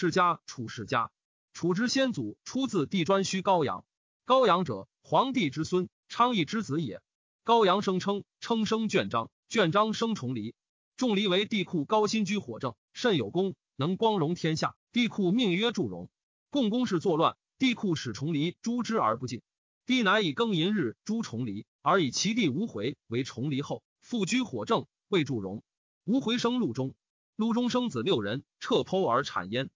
[0.00, 1.10] 世家楚世家。
[1.52, 3.84] 楚之先祖出自地专须高阳，
[4.24, 7.02] 高阳者皇帝之孙，昌邑之子也。
[7.42, 10.54] 高阳生称称生卷章，卷章生重黎。
[10.96, 14.76] 仲离为帝库高辛居火正，甚有功，能光荣天下。
[14.92, 16.08] 帝库命曰祝融。
[16.48, 19.42] 共工事作乱，帝库使重黎诛之而不尽。
[19.84, 25.64] 帝乃以庚寅日诛重黎，而以其弟无回为重黎后，复居火正，为祝融。
[26.04, 26.94] 无回生陆中，
[27.34, 29.68] 陆中生子六人，彻剖而产焉。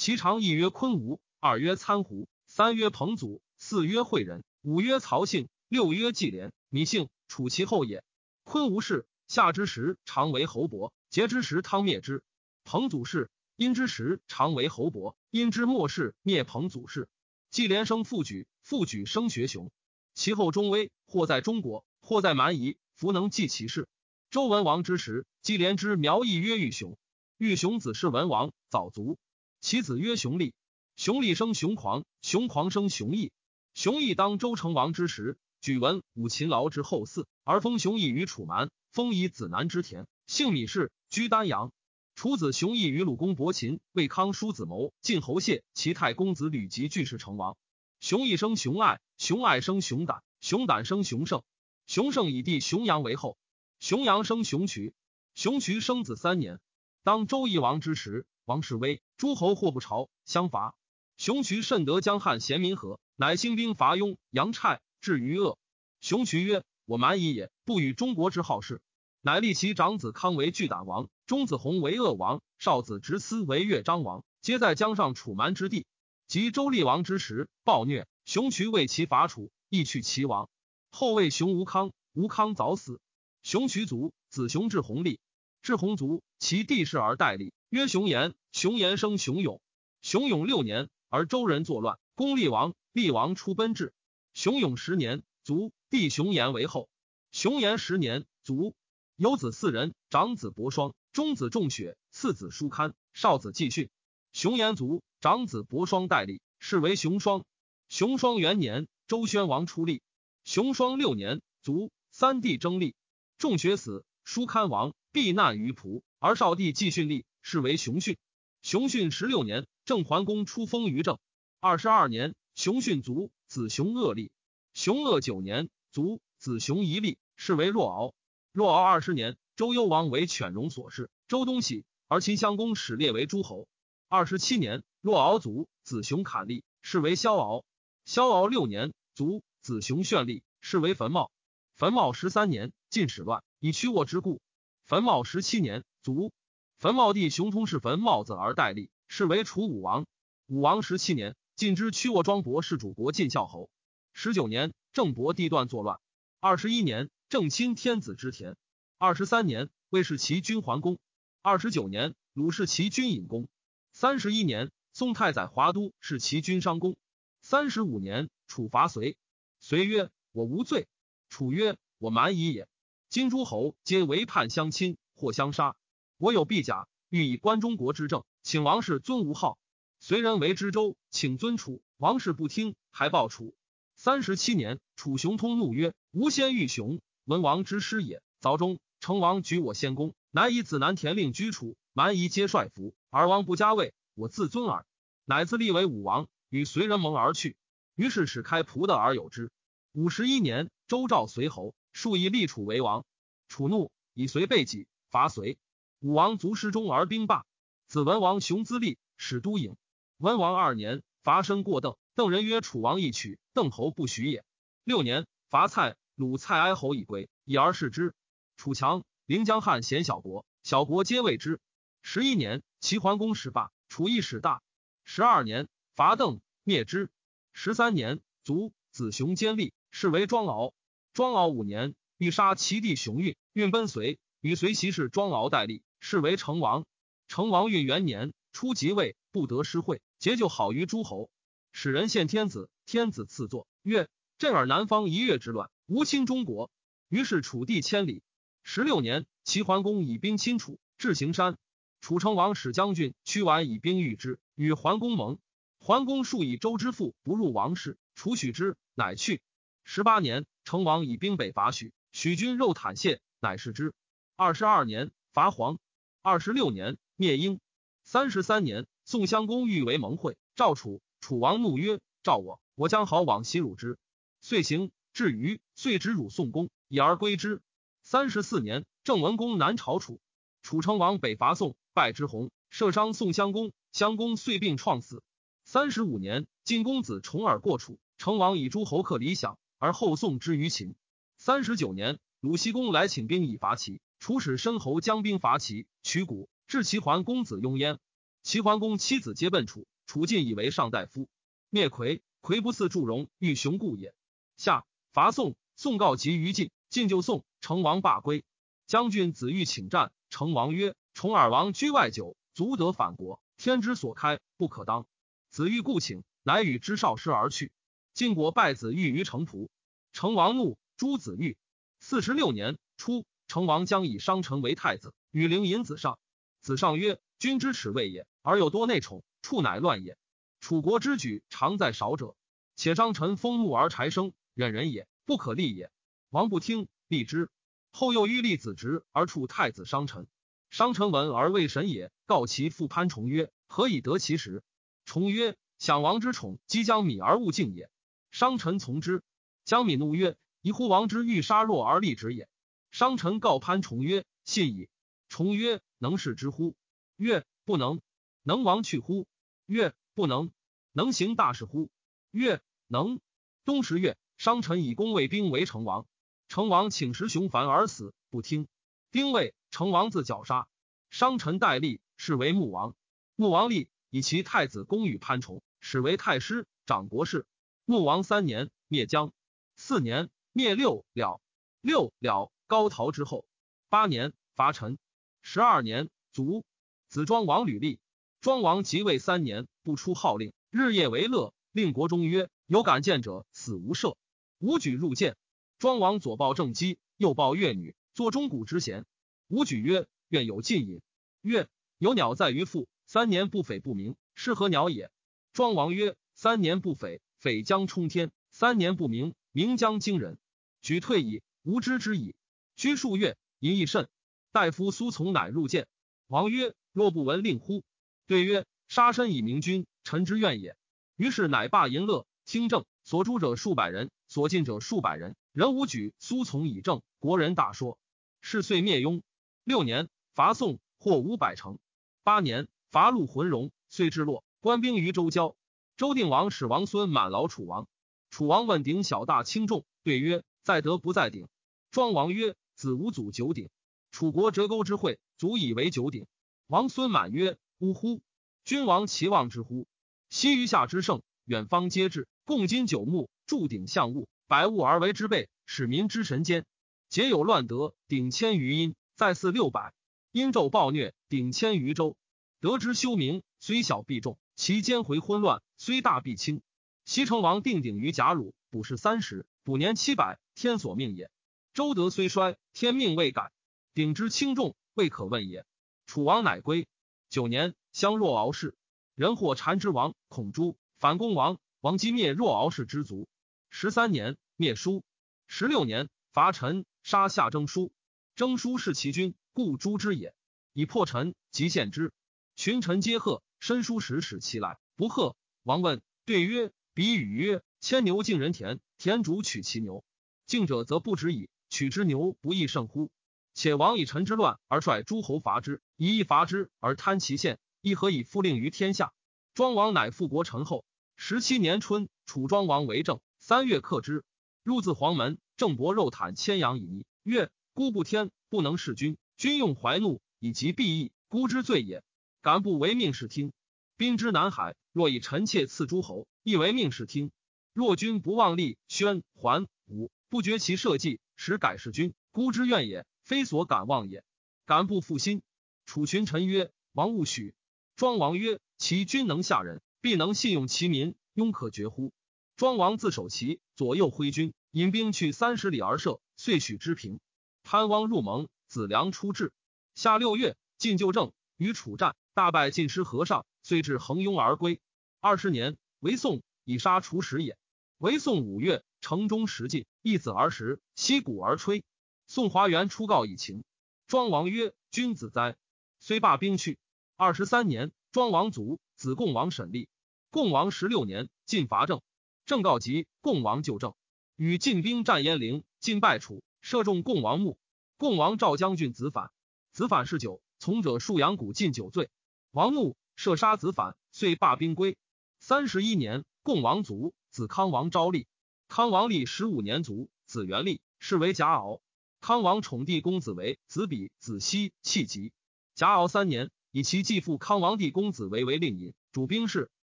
[0.00, 6.54] 其长一曰昆吾，二曰参胡，三曰彭祖，四曰惠人，五曰曹姓，六曰季连。
[6.70, 8.02] 米姓，楚其后也。
[8.42, 9.06] 昆吾氏。
[9.28, 12.22] 夏之时，常为侯伯；桀之时，汤灭之。
[12.64, 17.06] 彭祖氏，殷之时，常为侯伯；殷之末世，灭彭祖氏。
[17.50, 19.70] 季连生父举，父举生学雄。
[20.14, 23.86] 其后中威，或在中国，或在蛮夷，弗能继其事。
[24.30, 26.96] 周文王之时，季连之苗裔曰玉雄。
[27.36, 29.18] 玉雄子是文王，早卒。
[29.60, 30.54] 其子曰熊立。
[30.96, 33.30] 熊立生熊狂，熊狂生熊毅。
[33.74, 38.70] 熊毅当周成王之时，举文武勤劳之后嗣，而封熊毅于楚蛮。
[38.90, 41.72] 封以子南之田，姓米氏，居丹阳。
[42.14, 47.56] 楚子熊毅与鲁公伯禽、魏康叔子谋晋侯谢齐太公子吕吉俱是成王。
[48.00, 51.42] 熊毅生熊爱，熊爱生熊胆，熊胆生熊胜。
[51.86, 53.36] 熊胜以弟熊阳为后。
[53.78, 54.94] 熊阳生熊渠，
[55.34, 56.60] 熊渠生子三年。
[57.02, 60.74] 当周懿王之时，王世威诸侯或不朝相伐。
[61.16, 65.56] 熊渠甚得江汉贤民和，乃兴兵伐雍、杨蔡，至于鄂。
[66.00, 66.64] 熊渠曰。
[66.86, 68.80] 我蛮夷也，不与中国之好事，
[69.20, 75.86] 乃立其长子康为巨胆王，中子弘为鄂王，少子直思为越章王，皆在江上楚蛮之地。
[76.26, 80.48] 及周厉王之时，暴虐，熊渠为其伐楚，亦去其王。
[80.90, 83.00] 后为熊吴康，吴康早死，
[83.44, 85.20] 熊渠卒，子熊至弘立，
[85.62, 88.34] 至弘卒，其弟氏而代立，曰熊延。
[88.50, 89.60] 熊延生熊勇，
[90.02, 93.94] 熊勇六年，而周人作乱，攻厉王，厉王出奔至。
[94.34, 95.72] 熊勇十年，卒。
[95.88, 96.88] 弟熊延为后，
[97.30, 98.74] 熊延十年卒，
[99.14, 103.88] 有子四人，长子伯双，中子仲雪，次子叔堪，少子季训。
[104.32, 107.44] 熊延卒，长子伯双代立，是为熊双。
[107.88, 110.02] 熊双元年，周宣王出立。
[110.42, 112.96] 熊双六年卒，三弟争立，
[113.38, 118.16] 仲雪死，叔堪亡，避难于蒲，而少弟季训立，是为熊训。
[118.62, 121.18] 熊训十六年，郑桓公出封于郑。
[121.60, 124.30] 二十二年，熊训卒，子熊恶立。
[124.74, 125.68] 熊恶九年。
[125.92, 128.14] 卒，子熊一立，是为若敖。
[128.52, 133.66] 若敖二十年，周幽王为犬戎所弑，周东喜，而秦襄公始列为诸侯。
[134.08, 137.64] 二十七年，若敖卒，子熊砍立，是为萧敖。
[138.04, 141.32] 萧敖六年，卒，子熊炫立，是为坟茂。
[141.74, 144.40] 坟茂十三年，晋始乱，以屈沃之故。
[144.84, 146.30] 坟茂十七年，卒，
[146.80, 150.06] 坟茂地雄通是坟茂子而代立，是为楚武王。
[150.46, 153.68] 武王十七年，晋之屈沃庄伯是主国晋孝侯。
[154.14, 154.72] 十九年。
[154.92, 156.00] 郑伯地段作乱，
[156.40, 158.54] 二十一年，郑亲天子之田；
[158.98, 160.96] 二十三年，魏氏齐君桓公；
[161.42, 163.44] 二十九年，鲁氏齐君隐公；
[163.92, 166.94] 三十一年，宋太宰华都是齐君商公；
[167.40, 169.16] 三十五年，楚伐隋，
[169.60, 170.88] 隋曰：“我无罪。”
[171.30, 172.66] 楚曰：“我蛮夷也。
[173.10, 175.76] 今诸侯皆为叛相亲，或相杀。
[176.20, 179.58] 我有必甲，欲以观中国之政，请王室尊吴号。
[180.00, 183.54] 隋人为知州，请尊楚，王室不听，还报楚。”
[183.96, 188.20] 三十七年，楚雄通怒曰：“吾先遇雄，文王之师也。
[188.38, 194.84] 早中，成王举我先公，乃以子南田令居楚，蛮夷皆率服，而王不加位，我自尊耳。
[195.24, 197.56] 乃自立为武王，与随人盟而去。
[197.94, 199.50] 于是始开蒲的而有之。
[199.92, 203.06] 五十一年，周赵随侯，数以立楚为王。
[203.48, 205.56] 楚怒，以随背己，伐随。
[206.00, 207.44] 武王卒师中而兵罢。
[207.86, 209.76] 子文王雄资立，使都郢。
[210.16, 211.96] 文王二年，伐申过邓。
[212.14, 214.42] 邓人曰：“楚王一取，邓侯不许也。”
[214.82, 218.14] 六年，伐蔡，鲁蔡哀侯以归，以而视之。
[218.56, 221.60] 楚强，临江汉贤小国，小国皆畏之。
[222.00, 224.62] 十一年，齐桓公始罢，楚亦始大。
[225.04, 227.10] 十二年，伐邓，灭之。
[227.52, 230.72] 十三年，卒，子熊坚立，是为庄敖。
[231.12, 236.84] 庄敖五年，欲杀其弟熊运，运奔随，与随袭氏庄敖代立，是为成王。
[237.28, 241.30] 成王运元年，初即位，不得失会，结就好于诸侯。
[241.72, 244.08] 使人献天子，天子赐作曰
[244.38, 246.70] ：“震尔南方一月之乱，无侵中国。”
[247.08, 248.22] 于是楚地千里。
[248.64, 251.56] 十六年，齐桓公以兵侵楚，至行山。
[252.00, 255.38] 楚成王使将军屈完以兵御之，与桓公盟。
[255.78, 259.40] 桓公数以周之父不入王室，楚许之，乃去。
[259.84, 263.94] 十八年，成王以兵北伐许，许军肉袒谢，乃是之。
[264.36, 265.78] 二十二年，伐黄。
[266.22, 267.60] 二十六年，灭殷。
[268.04, 271.00] 三十三年，宋襄公欲为盟会，赵楚。
[271.18, 273.98] 楚王怒曰：“召我，我将好往袭汝之。”
[274.42, 274.92] 遂行。
[275.14, 277.62] 至于，遂止辱宋公，以而归之。
[278.02, 280.20] 三十四年，郑文公南朝楚，
[280.60, 285.22] 楚成王北伐宋，败之洪，射伤宋襄公，襄公遂病创死。
[285.64, 290.94] 三十五年，晋公子重耳过楚，成王以诸侯克理想，而后宋之于秦。
[291.38, 297.98] 三十九年，鲁僖公来请兵以伐齐，楚使申侯将兵伐齐，取谷，至齐桓公子雍焉。
[298.42, 301.26] 齐桓公妻子皆奔楚，楚晋以为上大夫。
[301.70, 304.14] 灭魁，魁不似祝融，欲雄故也。
[304.58, 304.84] 下。
[305.12, 308.44] 伐宋，宋告急于晋，晋就宋，成王罢归。
[308.86, 315.06] 将军子欲请战，成王曰：“重耳王居外久，足得反国，天之所开，不可当。”
[315.50, 317.72] 子欲故请，乃与之少师而去。
[318.12, 319.70] 晋国败子欲于城濮，
[320.12, 321.56] 成王怒，诛子欲。
[321.98, 326.20] 四十六年初，成王将以商臣为太子，与陵尹子上。
[326.60, 330.16] 子上曰：“君之耻位也，而有多内宠，处乃乱也。
[330.60, 332.36] 楚国之举，常在少者。
[332.76, 335.90] 且商臣封牧而柴生。”忍人也，不可立也。
[336.28, 337.50] 王不听，立之。
[337.90, 340.28] 后又欲立子侄而处太子商臣。
[340.70, 344.62] 商臣闻而为神也，告其父潘崇曰：“何以得其时？”
[345.04, 347.90] 崇曰：“享王之宠，即将米而勿敬也。”
[348.30, 349.24] 商臣从之。
[349.64, 352.48] 将米怒曰：“宜乎王之欲杀弱而立之也。”
[352.90, 354.88] 商臣告潘崇曰：“信矣。”
[355.28, 356.74] 崇曰：“能事之乎？”
[357.16, 358.00] 曰：“不能。”
[358.42, 359.26] 能王去乎？
[359.66, 360.50] 曰：“不能。”
[360.92, 361.90] 能行大事乎？
[362.30, 363.20] 曰：“能。”
[363.64, 364.18] 冬十月。
[364.38, 366.06] 商臣以公卫兵为成王，
[366.48, 368.68] 成王请食熊凡而死，不听。
[369.10, 370.66] 丁未，成王自绞杀。
[371.10, 372.96] 商臣代立，是为穆王。
[373.36, 377.44] 穆王立，以其太子公与潘崇，始为太师，掌国事。
[377.84, 379.34] 穆王三年，灭姜。
[379.76, 381.42] 四年，灭六了。
[381.82, 383.44] 六了，高陶之后。
[383.88, 384.96] 八年，伐陈。
[385.42, 386.64] 十二年，卒。
[387.08, 387.98] 子庄王履立。
[388.40, 394.14] 庄王即位三年，不出号令，日夜为乐，令国中曰：有敢谏者，死无赦。
[394.60, 395.36] 武举入见，
[395.80, 399.04] 庄王左抱正姬，右抱越女，坐钟鼓之弦。
[399.48, 401.02] 武举曰：“愿有近饮。”
[401.42, 401.66] 曰
[401.98, 405.10] ：“有鸟在于腹，三年不匪不鸣，是何鸟也？”
[405.52, 410.38] 庄王曰：“三年不匪，匪将冲天；三年不鸣，鸣将惊人。
[410.82, 412.36] 举退矣，无知之矣。”
[412.80, 414.08] 居数月，淫亦甚。
[414.52, 415.86] 大夫苏从乃入见。
[416.28, 417.84] 王曰：“若不闻令乎？”
[418.26, 420.78] 对曰：“杀身以明君，臣之愿也。”
[421.14, 422.86] 于是乃罢淫乐，听政。
[423.04, 425.36] 所诛者数百人，所进者数百人。
[425.52, 427.02] 人无举，苏从以正。
[427.18, 427.98] 国人大说。
[428.40, 429.22] 是岁灭雍。
[429.62, 431.78] 六年，伐宋，获五百城。
[432.22, 435.54] 八年，伐陆浑戎，遂至洛，官兵于周郊。
[435.98, 437.86] 周定王使王孙满劳楚王。
[438.30, 441.46] 楚王问鼎小大轻重，对曰：在德不在鼎。
[441.90, 443.68] 庄王曰：子无祖九鼎。
[444.10, 446.26] 楚国折钩之会，足以为九鼎。
[446.66, 448.22] 王孙满曰：呜呼！
[448.64, 449.86] 君王其望之乎？
[450.30, 452.26] 西于下之盛，远方皆至。
[452.46, 456.64] 共金九牧，铸鼎象物，百物而为之备，使民之神间。
[457.10, 459.92] 皆有乱德，鼎千余阴，在祀六百。
[460.32, 462.16] 阴纣暴虐，鼎千余周。
[462.60, 466.62] 得之修明，虽小必重；其间回昏乱，虽大必轻。
[467.04, 471.30] 西成王定鼎于贾鲁，卜世三十，卜年七百，天所命也。
[471.72, 473.52] 周德虽衰，天命未改。
[473.94, 475.64] 鼎之轻重，未可问也。
[476.04, 476.88] 楚王乃归。
[477.28, 478.76] 九年，相若敖氏，
[479.14, 481.58] 人或禅之王，孔朱反攻王。
[481.80, 483.28] 王击灭若敖氏之族，
[483.70, 485.04] 十三年灭叔，
[485.46, 487.92] 十六年伐陈，杀夏征舒。
[488.34, 490.34] 征舒是其君，故诛之也。
[490.72, 492.12] 以破陈，即献之。
[492.56, 493.42] 群臣皆贺。
[493.60, 495.36] 申叔时使其来，不贺。
[495.62, 500.02] 王问，对曰：“比语曰：牵牛敬人田，田主取其牛，
[500.46, 501.48] 敬者则不止矣。
[501.70, 503.10] 取之牛不亦胜乎？
[503.54, 509.12] 且王以臣之乱而率诸侯伐之，以义伐之而贪其县，亦何以复令于天下？
[509.54, 510.84] 庄王乃复国臣后。
[511.16, 513.20] 十七年春，楚庄王为政。
[513.38, 514.24] 三月克之，
[514.62, 515.38] 入自黄门。
[515.56, 519.18] 郑伯肉袒千阳以逆，曰：“孤不天，不能弑君。
[519.36, 522.02] 君用怀怒，以及必义，孤之罪也。
[522.40, 523.52] 敢不为命是听？
[523.98, 527.30] 兵之南海，若以臣妾赐诸侯，亦为命是听。
[527.74, 534.22] 若君不忘立宣桓武，不绝其社稷，使改弑君，孤之怨也，非所敢忘也。
[534.66, 535.40] 敢不负心？”
[535.86, 537.54] 楚群臣曰：“王勿许。”
[537.96, 542.12] 庄王曰：“其君能下人。”必能信用其民，庸可绝乎？
[542.56, 547.20] 庄王自守其左右挥军，引兵去三十里而射，遂许之平。
[547.62, 549.50] 潘汪入盟，子良出至。
[549.94, 554.78] 夏六月，晋就政，与楚战，大败晋师和尚，遂至横雍而归。
[555.20, 557.56] 二十年，为宋以杀楚使也。
[557.96, 561.84] 为宋五月，城中食尽，一子而食，息鼓而吹。
[562.26, 563.64] 宋华元出告以秦。
[564.06, 565.56] 庄王曰：“君子哉！”
[565.98, 566.78] 虽罢兵去。
[567.16, 569.88] 二十三年，庄王卒，子贡王审立。
[570.30, 572.02] 贡王十六年，晋伐郑。
[572.46, 573.94] 郑告急，贡王就郑，
[574.36, 577.58] 与晋兵战鄢陵，晋败楚，射中贡王墓。
[577.96, 579.30] 贡王赵将军子反，
[579.72, 582.10] 子反嗜酒，从者戍阳谷，尽酒醉。
[582.50, 584.96] 王怒，射杀子反，遂罢兵归。
[585.38, 588.26] 三十一年，贡王卒，子康王昭立。
[588.70, 591.82] 康王立十五年卒，子元立，是为贾敖。
[592.20, 595.32] 康王宠弟公子为子比、子熙，弃疾。
[595.74, 599.72] 贾敖三年，以其继父康王弟公子为为令尹，主兵事。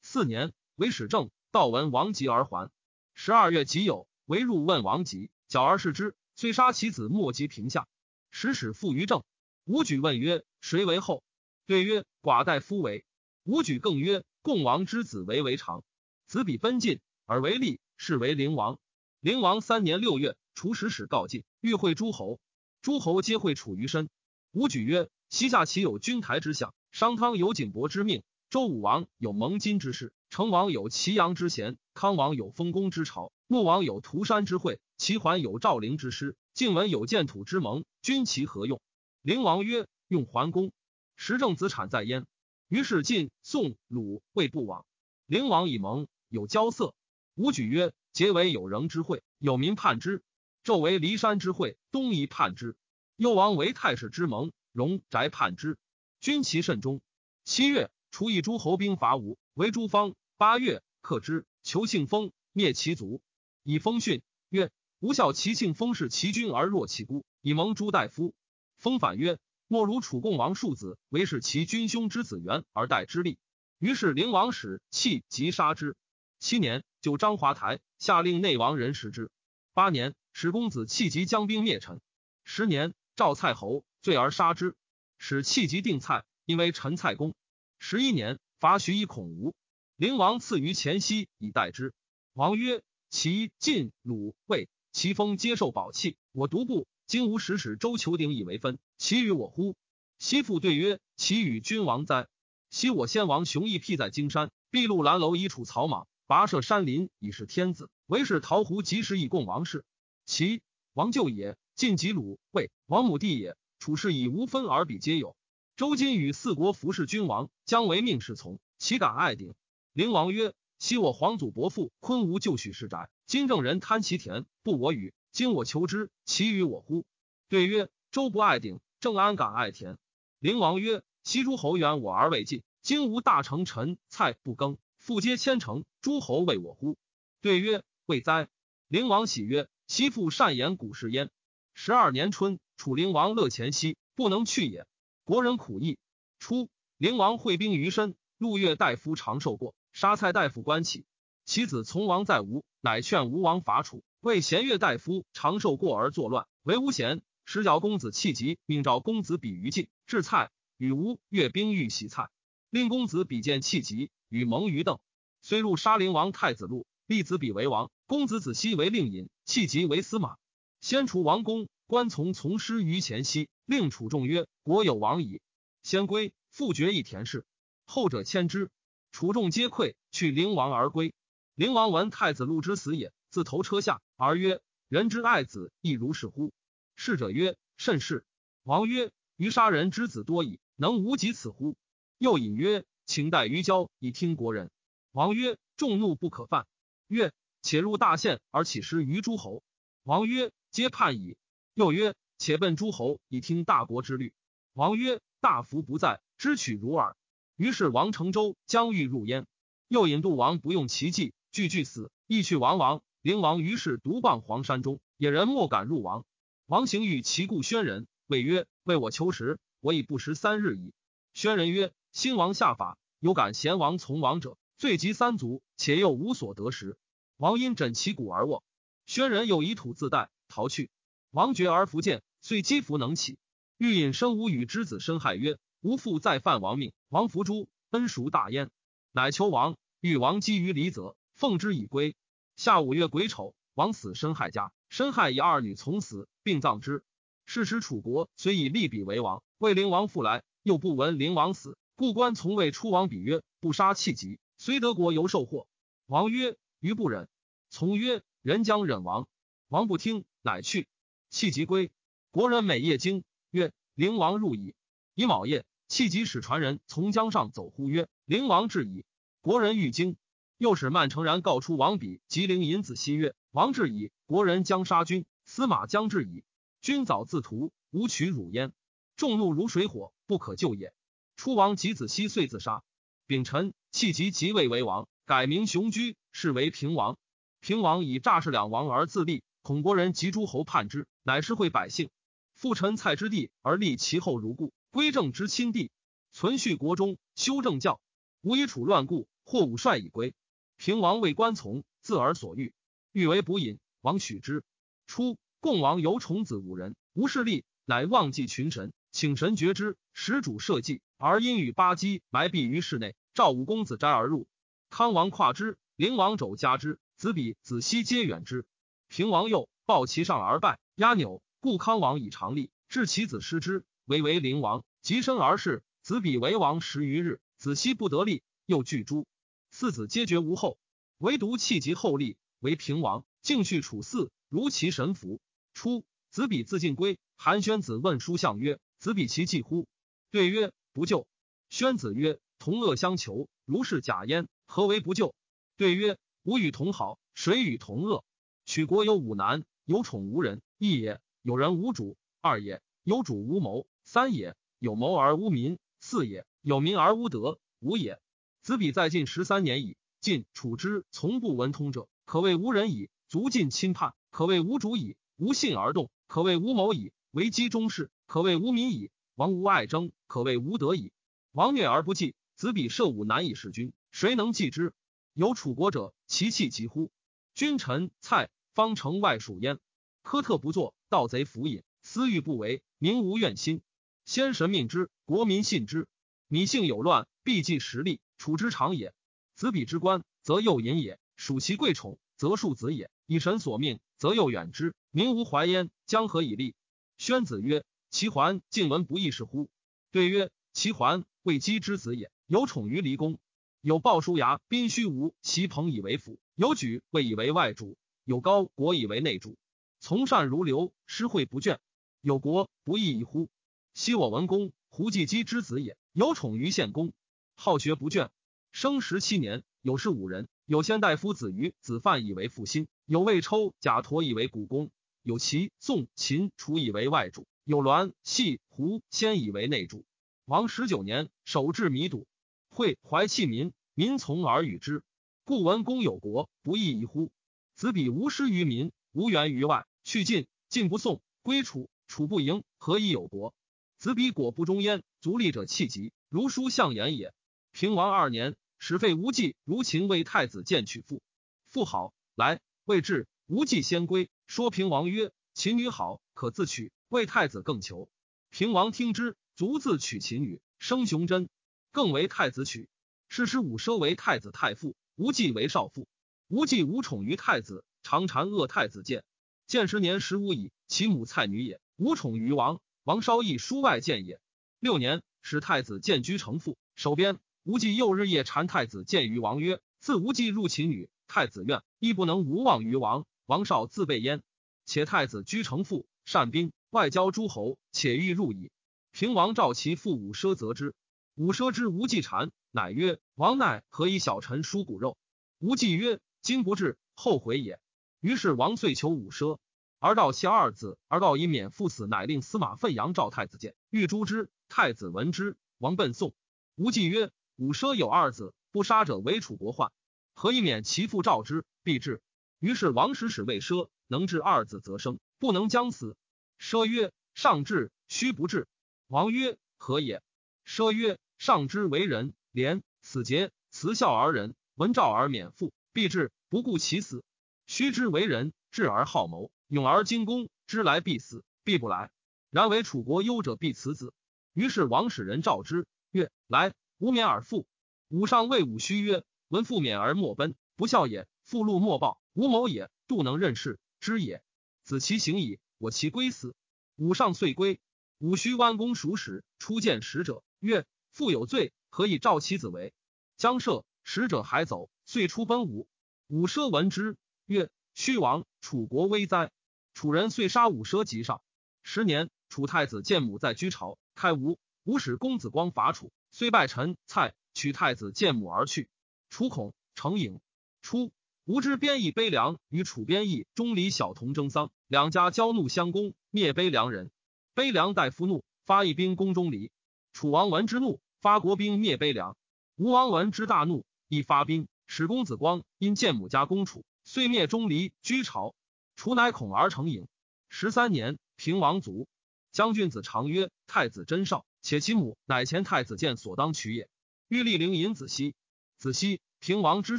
[0.00, 1.32] 四年，为使政。
[1.50, 2.70] 道闻王吉而还。
[3.14, 7.88] 十二月己酉，为入问王吉，矫而视之，虽杀其子，莫及平下。
[8.30, 9.24] 使使复于政。
[9.64, 11.24] 吴举问曰：“谁为后？”
[11.66, 13.04] 对曰：“寡大夫为。”
[13.42, 15.82] 吴举更曰：“共王之子为为长。”
[16.28, 18.80] 子比奔进，而为立，是为灵王。
[19.20, 22.40] 灵王三年六月，除使使告晋，欲会诸侯。
[22.80, 24.10] 诸侯皆会处于身。
[24.50, 26.74] 吴举曰：“西夏岂有君台之相？
[26.90, 38.80] 商汤有景伯之命，周武王有蒙金之事。”成王有祁阳之贤，康王有丰功之朝，穆王有涂山之会，齐桓有赵灵之师，晋文有建土之盟，君其何用？
[39.20, 40.72] 灵王曰：用桓公。
[41.14, 42.26] 时政子产在焉。
[42.66, 44.84] 于是晋、宋、鲁、魏不往。
[45.26, 46.96] 灵王以盟，有交色。
[47.34, 50.22] 吴举曰：结为有仍之会，有民叛之。
[50.64, 52.76] 纣为骊山之会，东夷叛之。
[53.16, 55.78] 幽王为太史之盟，戎翟叛之。
[56.20, 57.00] 君其甚忠。
[57.42, 60.14] 七月，除以诸侯兵伐吴，为诸方。
[60.36, 63.22] 八月，克之，求庆封，灭其族，
[63.62, 64.70] 以封训曰
[65.00, 68.34] ：“吾效其庆封是其君而弱其孤，以蒙诸大夫。”
[68.76, 73.38] 封反曰：“莫如楚共王庶子，为是其君兄之子元而待之立。”
[73.78, 75.96] 于是灵王使弃即杀之。
[76.42, 79.30] 七年，就张华台，下令内王人食之。
[79.74, 82.00] 八年，使公子弃疾将兵灭陈。
[82.42, 84.74] 十年，赵蔡侯罪而杀之，
[85.18, 87.32] 使弃疾定蔡，因为陈蔡公。
[87.78, 89.54] 十一年，伐徐以恐吴。
[89.94, 91.94] 灵王赐于前夕以待之。
[92.32, 96.88] 王曰：“齐、晋、鲁、魏，齐封接受宝器，我独不。
[97.06, 99.76] 今吾使使周求鼎以为分，其与我乎？”
[100.18, 102.26] 西父对曰：“其与君王哉？
[102.68, 107.90] 昔我先王雄毅辟在荆山，筚路蓝楼以处草莽，跋涉山林以示天子。
[108.06, 109.84] 唯是桃胡及时以供王室。
[110.24, 110.62] 其
[110.94, 113.54] 王舅也，晋及鲁、魏王母弟也。
[113.78, 115.36] 处事以无分而比皆有。
[115.76, 119.52] 周今与四国服侍君王，将为命是从，岂敢爱鼎？”
[119.92, 125.12] 灵王曰：“昔我皇祖伯父昆吾就许世宅，今正人贪其田，不我与。
[125.32, 127.04] 今我求之，其与我乎？”
[127.50, 129.98] 对曰：“周不爱鼎，正安敢爱田？”
[130.40, 136.96] 灵王曰：“昔诸侯远我而未尽，今吾大成臣蔡不耕，复皆千城，诸侯为我乎？”
[137.42, 138.48] 对曰：“未哉！”
[138.86, 141.28] 灵王喜曰：“昔父善言古事焉。”
[141.74, 144.86] 十二年春，楚灵王乐前夕，不能去也。
[145.24, 145.98] 国人苦役。
[146.38, 149.74] 初，灵王会兵于身，陆越大夫长寿过。
[149.92, 151.04] 杀蔡大夫关起，
[151.44, 154.04] 其子从王在吴，乃劝吴王伐楚。
[154.20, 157.22] 为贤越大夫长寿过而作乱，为吴贤。
[157.44, 162.30] 使角公子弃疾，命召公子比于晋，至蔡，与吴越兵欲袭蔡，
[162.70, 164.98] 令公子比见弃疾，与蒙于邓。
[165.42, 170.36] 虽入杀灵王太子路，立子比为王，公子子熙为令尹，弃疾为司马。
[170.80, 175.42] 先除王公，官从从师于前夕，令楚众曰：“国有王矣。”
[175.84, 177.44] 先归，复决一田氏，
[177.84, 178.70] 后者迁之。
[179.10, 181.12] 楚众皆溃，去灵王而归。
[181.54, 186.54] 灵王闻太子路之死也，自投车下，而曰：“人之爱子，亦如是乎？”
[186.96, 188.24] 逝者曰：“甚是。”
[188.64, 191.76] 王曰：“余杀人之子多矣，能无及此乎？”
[192.16, 194.70] 又引曰：“请待于郊以听国人。”
[195.12, 196.66] 王曰：“众怒不可犯。”
[197.08, 199.62] 曰：“且入大县而起师于诸侯。”
[200.02, 201.36] 王曰：“皆叛矣。”
[201.74, 204.32] 又曰：“且奔诸侯以听大国之律。”
[204.72, 207.14] 王曰：“大福不在，知取如耳。”
[207.54, 209.46] 于是王成周将欲入燕，
[209.88, 213.02] 又引渡王不用其计，句句死，亦去王王。
[213.20, 216.24] 灵王于是独傍黄山中，野人莫敢入王。
[216.64, 220.94] 王行欲其故宣人，谓曰：“为我求食，我已不食三日矣。”
[221.34, 226.98] 宣人曰：“新王下法，有感贤王从王者，罪及三族，且又无所得食。”
[227.38, 228.64] 王因枕其骨而卧。
[229.06, 230.90] 宣人又以土自带，逃去。
[231.30, 233.38] 王绝而弗见，遂击服能起。
[233.78, 235.56] 欲引申无与之子申害曰。
[235.82, 238.72] 吾父再犯王命，王弗诛，恩孰大焉？
[239.12, 239.76] 乃求王。
[240.00, 242.16] 欲王基于离泽，奉之以归。
[242.56, 244.72] 夏五月癸丑，王死，申害家。
[244.88, 247.04] 申害以二女从死，并葬之。
[247.46, 255.68] 是时楚国虽以利比为王，魏灵王复来，又不闻灵王死，故官从未出王比曰：“不杀弃疾，虽德国犹受祸。”
[256.06, 257.28] 王曰：“余不忍。”
[257.70, 259.28] 从曰：“人将忍王。”
[259.70, 260.88] 王不听，乃去。
[261.30, 261.92] 弃疾归，
[262.32, 264.74] 国人每夜惊曰：“灵王入矣。”
[265.14, 265.64] 以卯夜。
[265.86, 267.88] 弃疾使传人从江上走呼？
[267.88, 269.04] 曰：灵王至矣。
[269.40, 270.16] 国人欲惊。
[270.58, 276.42] 又使曼成然告出王比吉灵尹子西曰：王至矣，国人将杀君，司马将至矣。
[276.80, 278.72] 君早自屠，吾取汝焉。
[279.14, 280.92] 众怒如水火，不可救也。
[281.36, 282.82] 出王及子西遂自杀。
[283.26, 287.16] 丙辰，弃疾即位为王，改名雄居，是为平王。
[287.60, 292.10] 平王以诈事两王而自立，恐国人及诸侯叛之，乃是会百姓。
[292.54, 295.90] 复陈蔡之地而立其后如故，归正之亲弟，
[296.32, 298.00] 存续国中，修正教，
[298.40, 300.34] 无以处乱故，或武帅以归。
[300.76, 302.74] 平王为官从，自而所欲，
[303.12, 304.64] 欲为补饮，王许之。
[305.06, 309.96] 初，共王由宠子五人，无势力，乃忘记群神，请神绝之。
[310.14, 313.14] 始主社稷，而因与八姬埋蔽于室内。
[313.34, 314.48] 赵武公子斋而入，
[314.90, 318.66] 康王跨之，灵王肘加之，子比、子西皆远之。
[319.08, 321.42] 平王又抱其上而拜，压纽。
[321.60, 324.84] 故康王以常立，致其子失之，为为灵王。
[325.02, 329.26] 及身而逝，子比为王十余日，子西不得立，又拒诸。
[329.70, 330.78] 四子皆绝无后，
[331.18, 335.40] 唯独弃疾后立为平王，竟续处嗣，如其神符。
[335.72, 339.88] 初，子比自尽归，韩宣子问书相曰：“子比其继乎？”
[340.30, 341.26] 对曰：“不救。”
[341.70, 345.34] 宣子曰：“同恶相求，如是假焉，何为不救？”
[345.76, 348.24] 对曰：“吾与同好，谁与同恶？
[348.64, 358.20] 取国有五难：有宠无人，一也；有人无主，二也；有主无谋，三也；有谋而无民，四也；有民而无德，五也。”
[358.62, 371.12] 子比在晋十三年矣，晋楚之从不闻通者，可谓无人矣；足尽亲叛，可谓无主矣；无信而动，可谓无谋矣；为机中事，可谓无民矣；王无爱争，可谓无德矣。
[371.50, 374.94] 王虐而不济，子比射武难以弑君，谁能继之？
[375.34, 377.12] 有楚国者，其气急乎？
[377.52, 379.80] 君臣蔡方城外属焉。
[380.24, 383.82] 苛特不作，盗贼服也，私欲不为，民无怨心。
[384.24, 386.08] 先神命之，国民信之。
[386.48, 388.18] 米性有乱，必计实力。
[388.38, 389.12] 处之常也，
[389.54, 393.10] 子比之官，则又隐也；属其贵宠，则庶子也。
[393.26, 394.94] 以神所命，则又远之。
[395.10, 396.74] 民无怀焉，将何以立？
[397.18, 399.70] 宣子曰：“其桓晋闻不义是乎？”
[400.12, 403.40] 对曰：“其桓未姬之子也，有宠于离宫。
[403.80, 409.56] 有鲍叔牙、宾虚无，其朋以为辅；有举谓以为外主；有高国以为内主。
[409.98, 411.78] 从善如流，施惠不倦。
[412.20, 413.48] 有国不义矣乎？
[413.94, 417.14] 昔我文公，胡季姬之子也，有宠于献公。”
[417.56, 418.28] 好学不倦，
[418.72, 420.48] 生十七年，有士五人。
[420.66, 424.90] 有先大夫子瑜、子范以为父心；有魏抽、贾佗以为股肱；
[425.22, 430.04] 有齐、宋、秦、楚以为外主；有栾、系、胡、先以为内助。
[430.46, 432.26] 王十九年，守制弥堵，
[432.68, 435.04] 会怀弃民，民从而与之。
[435.44, 437.30] 故文公有国，不义矣乎？
[437.76, 443.54] 子比无失于民，无援于外，去晋，晋不送，归楚，楚不迎，何以有国？
[443.96, 447.32] 子比果不忠焉，足利者弃疾，如书相言也。
[447.70, 451.22] 平王二年，使废无忌，如秦为太子见娶妇。
[451.68, 454.28] 妇好，来未至，无忌先归。
[454.48, 456.90] 说平王曰：“秦女好，可自取。
[457.12, 458.08] 为太子更求。”
[458.48, 461.50] 平王听之，卒自取秦女，生雄贞，
[461.90, 462.88] 更为太子娶。
[463.28, 466.08] 是时武奢为太子太傅，无忌为少傅。
[466.48, 469.24] 无忌无宠于太子，常谗恶太子建。
[469.66, 472.80] 建十年十五矣，其母蔡女也，无宠于王。
[473.04, 474.40] 王稍邑书外见也。
[474.80, 477.38] 六年，使太子建居城父，守边。
[477.62, 483.26] 无忌又日夜缠太子见于王曰：“自无忌入秦女，太子愿亦不能无望于王。
[483.46, 484.42] 王少自备焉。
[484.84, 488.70] 且太子居城父，善兵，外交诸侯，且欲入矣。
[489.10, 490.94] 平王召其父武奢责之。
[491.34, 495.16] 武奢之无忌谗，乃曰：王乃何以小臣疏骨肉？
[495.58, 497.80] 无忌曰：今不至，后悔也。
[498.20, 499.58] 于是王遂求武奢，
[499.98, 504.50] 而道其二子，而告以免父死，乃令司马奋阳召太子见，欲诛之。
[504.68, 506.34] 太子闻之，王奔送。
[506.76, 507.30] 无忌曰。
[507.56, 509.92] 武奢有二子，不杀者为楚国患，
[510.34, 512.22] 何以免其父召之，必至。
[512.58, 516.16] 于是王使使谓奢，能治二子则生，不能将死。
[516.56, 518.68] 奢曰：上至，须不至。
[519.08, 520.22] 王曰：何也？
[520.64, 527.24] 奢曰：上之为人廉死节，慈孝而仁，闻召而免父，必至，不顾其死。
[527.66, 532.12] 须之为人智而好谋，勇而精攻，知来必死，必不来。
[532.50, 534.14] 然为楚国忧者，必辞子。
[534.52, 536.72] 于是王使人召之，曰：来。
[536.98, 537.66] 无免而复。
[538.10, 542.92] 武上谓武须曰：“闻父免而莫奔，不孝也；父禄莫报，无谋也。
[543.08, 544.40] 度能任事，知也。
[544.84, 546.54] 子其行矣，我其归死。”
[546.96, 547.80] 武上遂归。
[548.18, 552.94] 武须弯弓属使，初见使者，曰：“父有罪，何以召其子为？”
[553.36, 555.88] 将赦，使者还走，遂出奔武。
[556.28, 557.16] 武奢闻之，
[557.46, 559.50] 曰：“虚王，楚国危哉！”
[559.94, 561.42] 楚人遂杀武奢，及上。
[561.82, 564.58] 十年，楚太子见母在居巢，开吴。
[564.84, 568.88] 吴使公子光伐楚，虽败陈蔡，取太子建母而去。
[569.30, 570.40] 楚恐，成影。
[570.80, 571.12] 初，
[571.44, 577.10] 吴之边邑悲凉与楚边邑钟离小童争丧，两家交怒相攻，灭悲凉人。
[577.52, 579.72] 悲凉大夫怒，发一兵攻钟离。
[580.12, 582.36] 楚王闻之怒，发国兵灭悲凉。
[582.76, 584.68] 吴王闻之大怒，亦发兵。
[584.86, 588.54] 使公子光因见母家攻楚，遂灭钟离，居巢。
[588.94, 590.06] 楚乃恐而成营。
[590.48, 592.06] 十三年，平王卒。
[592.52, 596.88] 将军子常曰：“太子真少，且其母乃前太子建所当取也。”
[597.26, 598.36] 欲立陵尹子熙。
[598.78, 599.98] 子熙平王之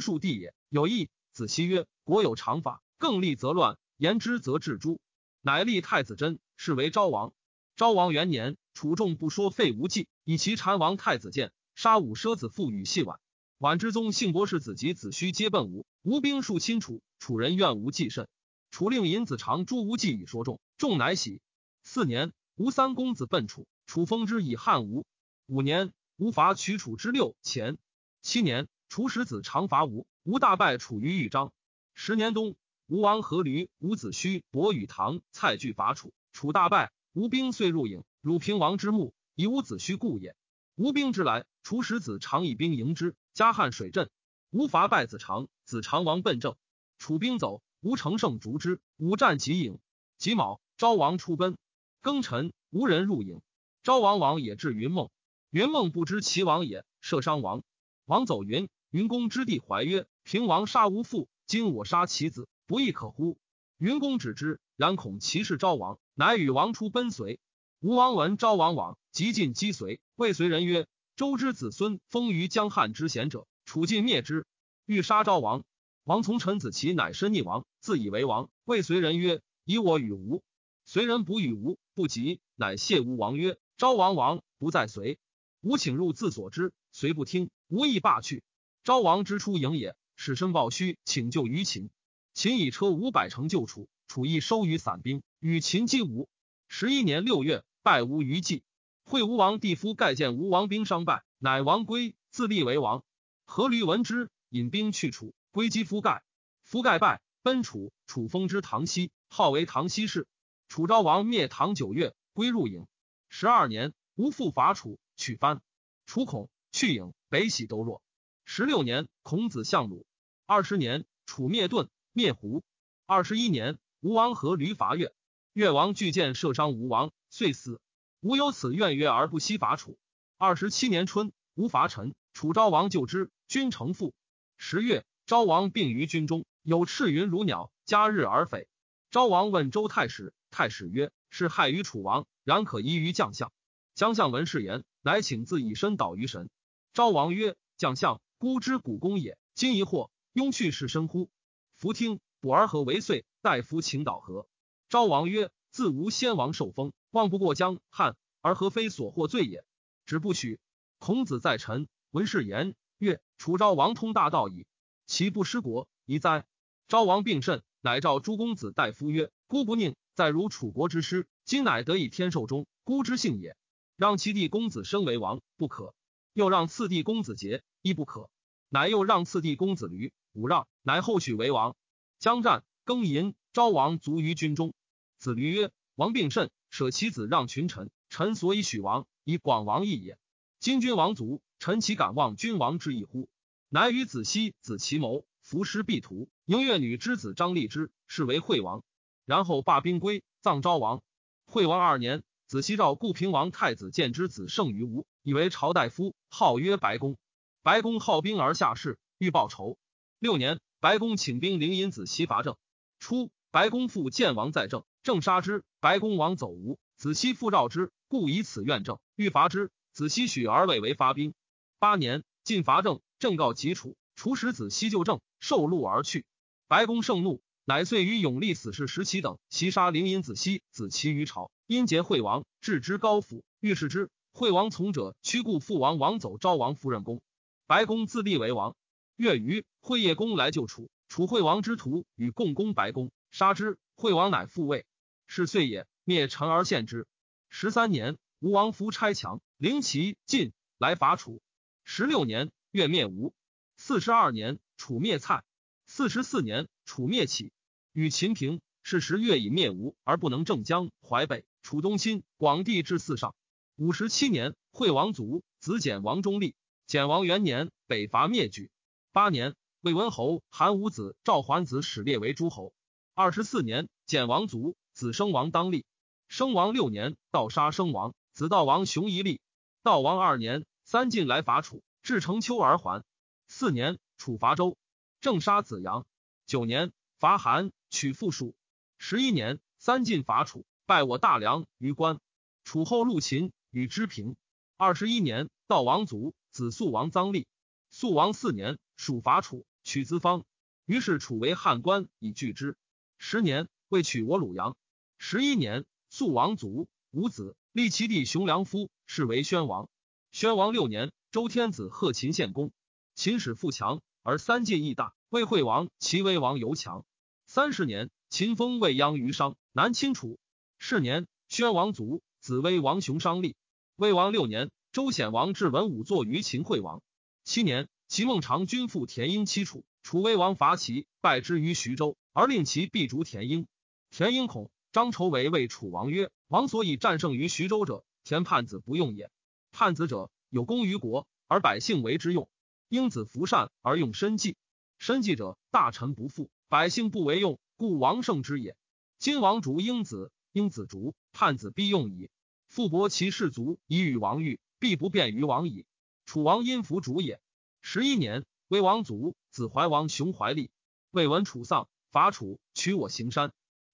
[0.00, 1.10] 庶弟也，有意。
[1.34, 5.00] 子熙曰：“国有常法，更立则乱，言之则治诛。”
[5.42, 7.34] 乃立太子真，是为昭王。
[7.74, 13.18] 昭王元年，楚众不说废吴忌，以其禅王太子建，杀武奢子父与细婉。
[13.58, 18.28] 婉之宗幸伯氏子及子虚皆奔吴，吴兵数侵楚，楚人怨吴忌甚。
[18.70, 21.42] 楚令尹子长诛吴忌以说众，众乃喜。
[21.82, 22.32] 四年。
[22.56, 25.04] 吴三公子奔楚，楚封之以汉吴。
[25.46, 27.78] 五年，吴伐取楚之六前。
[28.22, 31.52] 七年，楚使子长伐吴，吴大败楚于豫章。
[31.92, 32.56] 十年冬，
[32.86, 40.34] 吴王阖闾、伍子胥、伯与唐、蔡拒伐楚，楚大败，吴兵遂入郢，汝平王之墓，以伍子胥故也。
[40.76, 44.08] 吴兵之来，楚使子长以兵迎之，加汉水镇。
[44.48, 46.56] 吴伐败子长，子长王奔郑，
[46.96, 49.76] 楚兵走，吴乘胜逐之，吴战及郢。
[50.16, 51.58] 己卯，昭王出奔。
[52.02, 53.42] 庚辰，无人入营。
[53.82, 55.10] 昭王王也至云梦，
[55.50, 57.62] 云梦不知其王也，射伤王。
[58.06, 63.36] 王走云，云公之弟怀曰：“平王杀无父，今我杀其子，不亦可乎？”
[63.76, 67.38] 云公止之，然恐其是昭王，乃与王出奔随。
[67.80, 70.00] 吴王闻昭王往，即进击随。
[70.16, 74.46] 谓随人曰：“周之子孙封于江汉之贤者，楚尽灭之，
[74.86, 75.62] 欲杀昭王。
[76.04, 78.48] 王从臣子其乃身逆王，自以为王。
[78.64, 80.42] 谓随人曰：‘以我与吴。’
[80.86, 85.18] 随人不与吴。”不及，乃谢吴王曰：“昭王王不在随，
[85.60, 88.42] 吾请入自所之。”随不听，吾亦罢去。
[88.84, 91.90] 昭王之出营也，使申报虚请救于秦。
[92.32, 96.28] 秦以车五百乘救楚，楚亦收于散兵，与秦击吴。
[96.68, 98.62] 十一年六月，败吴于济。
[99.04, 103.04] 惠吴王弟夫盖见吴王兵伤败，乃王归，自立为王。
[103.46, 106.24] 阖闾闻之，引兵去楚，归击夫盖。
[106.62, 110.26] 夫盖败，奔楚，楚封之唐西，号为唐西氏。
[110.68, 112.86] 楚昭王灭唐九月，归入郢。
[113.28, 115.60] 十二年，吴复伐楚，取藩。
[116.06, 118.02] 楚恐，去郢，北喜都弱。
[118.44, 120.06] 十六年，孔子相鲁。
[120.46, 122.62] 二十年，楚灭顿，灭胡。
[123.06, 125.12] 二十一年，吴王阖闾伐越，
[125.54, 127.80] 越王巨剑射伤吴王，遂死。
[128.20, 129.98] 吴有此怨曰而不惜伐楚。
[130.36, 134.14] 二十七年春，吴伐陈，楚昭王救之，君成父。
[134.56, 138.68] 十月，昭王病于军中，有赤云如鸟，加日而匪。
[139.10, 140.32] 昭王问周太史。
[140.50, 143.52] 太史曰：“是害于楚王，然可疑于将相。”
[143.96, 146.48] 将相闻是言，乃请自以身导于神。
[146.92, 149.38] 昭王曰：“将相，孤之古公也。
[149.54, 151.30] 今疑惑，庸去是生乎？”
[151.76, 153.24] 弗听，卜而何为遂？
[153.42, 154.46] 大夫请导何？
[154.88, 159.64] 昭王曰：“自无先王受封，望不过江汉，而何非所获罪也？
[160.06, 160.60] 只不许。”
[160.98, 164.66] 孔子在臣，闻是言，曰：“楚昭王通大道矣，
[165.06, 166.44] 其不失国，宜哉？”
[166.88, 173.56] 昭王病甚，乃召诸公子大夫曰：“孤不宁。”在如楚国之师，今乃得以天寿中，孤之幸也。
[173.96, 175.92] 让其弟公子申为王，不可；
[176.32, 178.30] 又让次弟公子杰，亦不可。
[178.70, 181.76] 乃又让次弟公子驴，武让，乃后许为王。
[182.18, 184.72] 将战，庚寅，昭王卒于军中。
[185.18, 187.90] 子驴曰：“王病甚，舍其子让群臣。
[188.08, 190.16] 臣所以许王，以广王义也。
[190.60, 193.28] 今君王卒，臣岂敢忘君王之意乎？”
[193.68, 196.30] 乃与子熙、子其谋，伏尸必图。
[196.46, 198.82] 宁越女之子张立之，是为惠王。
[199.26, 201.02] 然后罢兵归，葬昭王。
[201.44, 207.18] 惠王二年，子熙召故平王太子建之子胜于吴，以为朝大夫，号曰白公。
[207.64, 209.78] 白公号兵而下士，欲报仇。
[210.18, 212.58] 六年，白公请兵临尹子西伐郑。
[212.98, 215.64] 初，白公复建王在郑，郑杀之。
[215.80, 219.70] 白公王走吴，子西复召之，故以此怨郑，欲伐之。
[219.94, 221.32] 子西许而未为发兵。
[221.78, 226.26] 八年，晋伐郑，郑告急楚，楚使子西救郑，受禄而去。
[226.68, 227.40] 白公盛怒。
[227.64, 234.10] 乃遂与永历死士石齐等袭杀灵隐子熙、子齐于朝，因结惠王，置之高府，欲弑之。
[234.34, 237.22] 惠王从者屈故父王王走昭王夫人宫，
[237.66, 238.76] 白公自立为王。
[239.16, 243.78] 月余，惠业公来救楚，楚惠王之徒与共攻白公，杀之。
[243.94, 244.84] 惠王乃复位，
[245.26, 247.06] 是岁也，灭陈而献之。
[247.48, 251.40] 十三年，吴王夫差强、灵齐晋来伐楚。
[251.84, 253.32] 十六年，越灭吴。
[253.78, 255.42] 四十二年，楚灭蔡。
[255.86, 257.50] 四十四年，楚灭齐，
[257.92, 258.60] 与秦平。
[258.82, 261.46] 是时，越已灭吴，而不能正江淮北。
[261.62, 263.34] 楚东侵，广地至四上。
[263.76, 266.54] 五十七年，惠王卒，子简王中立。
[266.86, 268.70] 简王元年，北伐灭举。
[269.10, 272.74] 八年，魏文侯韩武子赵桓子始列为诸侯。
[273.14, 275.86] 二十四年，简王卒，子生王当立。
[276.28, 279.40] 生王六年，盗杀生王，子道王熊一立。
[279.82, 283.02] 道王二年，三晋来伐楚，至成丘而还。
[283.48, 284.76] 四年，楚伐周，
[285.22, 286.04] 正杀子阳。
[286.44, 288.54] 九年，伐韩，取复数。
[288.98, 292.20] 十一年，三晋伐楚，败我大梁于关。
[292.62, 294.36] 楚后入秦，与之平。
[294.76, 297.46] 二十一年，悼王族，子肃王臧立。
[297.88, 300.44] 肃王四年，蜀伐楚，取资方。
[300.84, 302.76] 于是楚为汉官，以拒之。
[303.16, 304.76] 十年，未取我鲁阳。
[305.16, 309.88] 十一年，肃王卒，无子，立其弟熊良夫，是为宣王。
[310.32, 312.70] 宣王六年，周天子贺秦献公。
[313.14, 315.14] 秦始富强，而三晋亦大。
[315.30, 317.06] 魏惠王，齐威王尤强。
[317.46, 320.38] 三十年，秦封未鞅于商，南侵楚。
[320.78, 321.26] 是年。
[321.48, 323.56] 宣王卒，子威王雄商立。
[323.96, 327.02] 魏王六年，周显王至文武坐于秦惠王。
[327.42, 333.66] 七年，齐孟尝君父田婴欺楚，楚威王伐齐，败之于徐州，而令其必逐田婴。
[334.12, 339.32] 田婴恐，张筹为谓楚王曰：“王所以战胜于徐州者，田叛子不用也。
[339.72, 342.44] 叛子者有功于国，而百姓为之用；
[342.88, 344.56] 婴子服善而用身计，
[345.00, 348.76] 身计者大臣不附，百姓不为用，故王胜之也。
[349.18, 352.30] 今王逐婴子。”应子逐，叛子必用矣。
[352.68, 355.86] 复伯其士卒以与王御，必不便于王矣。
[356.26, 357.40] 楚王因服主也。
[357.82, 360.70] 十一年，为王卒，子怀王熊怀立。
[361.10, 363.52] 魏闻楚丧，伐楚，取我行山。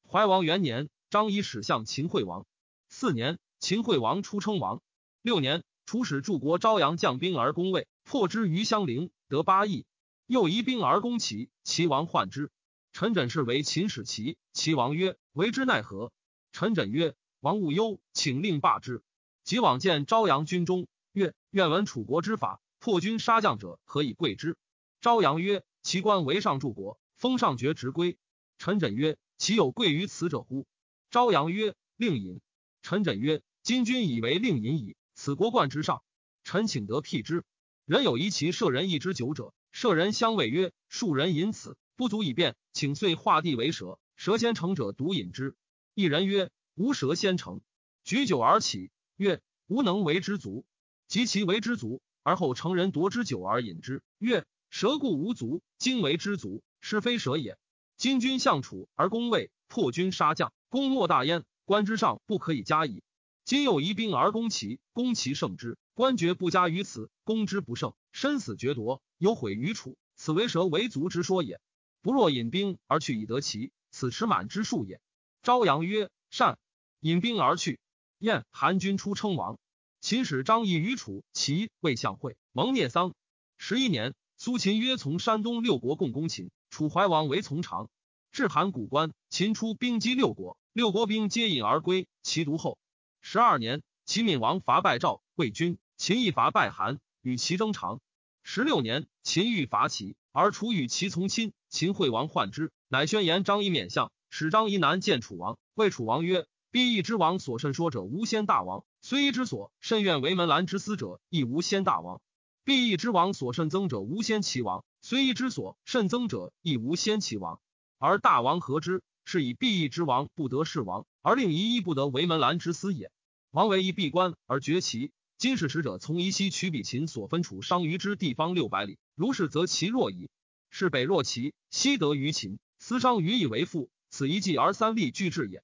[0.09, 2.47] 怀王元年，张仪使向秦惠王。
[2.89, 4.81] 四年，秦惠王出称王。
[5.23, 9.85] 六年，楚使柱国昭阳将兵而攻魏，破之于襄陵，得八邑。
[10.27, 12.51] 又移兵而攻齐，齐王患之。
[12.93, 16.13] 陈轸是为秦使齐，齐王曰：“为之奈何？”
[16.53, 19.03] 陈轸曰：“王勿忧，请令罢之。”
[19.51, 24.57] 即往见昭阳军中，曰：“愿闻楚国之法，破军杀将者，何以贵之？”
[25.03, 28.17] 昭阳曰：“其官为上柱国，封上爵直归。”
[28.59, 30.69] 陈轸曰：“其有贵于此者乎？”
[31.11, 32.41] 昭阳曰：“令尹。”
[32.83, 36.05] 陈轸曰：“今君以为令尹矣，此国冠之上。”
[36.45, 37.43] 臣请得辟之。
[37.87, 45.57] 人有疑其舍人一之酒者，舍人相谓曰：“庶人饮此，不足以辩，请遂画地为蛇，蛇先成者独饮之。”
[45.97, 47.61] 一人曰：“吾蛇先成。”
[48.05, 50.65] 举酒而起，曰：“吾能为之足。”
[51.07, 57.59] 及其为之足，而后成人夺之酒而饮之，曰：“蛇故无足，今为之足，是非蛇也。”
[57.99, 61.45] 今君相楚而攻魏，破军杀将，攻莫大焉。
[61.67, 63.03] 官之上不可以加矣。
[63.45, 69.99] 今又移兵而攻齐，攻其胜之，官爵不加于此，攻之不胜，身死决夺，有毁于楚。
[70.17, 71.61] 此为蛇为足之说也。
[72.01, 74.99] 不若引兵而去以得齐，此持满之术也。
[75.43, 76.59] 昭阳曰：“善。”
[77.01, 77.81] 引兵而去。
[78.21, 79.59] 燕韩军出称王。
[80.03, 83.15] 秦使张仪于楚、齐魏相会，蒙聂桑。
[83.57, 87.89] 十一年，苏秦约从山东六国共攻秦，楚怀王为从长。
[88.31, 92.79] 至函谷关，秦出兵击六国，六国兵皆引而归，齐独后。
[93.23, 98.01] 十二年，齐闵王伐败赵，魏军，秦亦伐败韩，与齐争长。
[98.43, 104.13] 十六年，秦欲伐齐，而楚与齐从亲，秦惠王患之，乃宣言张仪免相。
[104.29, 112.21] 使张仪南见楚王，谓楚王曰：“必义之王所甚说者，无先大王；虽一之所甚愿为门兰之司者，亦无先大王。
[112.63, 117.61] 必义之王所甚增者，无先齐王；虽一之所甚增者，亦无先齐王。
[117.99, 119.03] 而大王何之？
[119.25, 123.11] 是以必义之王不得是王，而令夷一不得为门兰之司也。
[123.51, 130.31] 王为一闭关而绝齐，今使使者从夷西取比秦所分楚商于之地方六百里，如是则其弱矣。
[130.71, 135.63] 是北若齐，西得于秦，思商于以为父。”此一计而三立俱至也。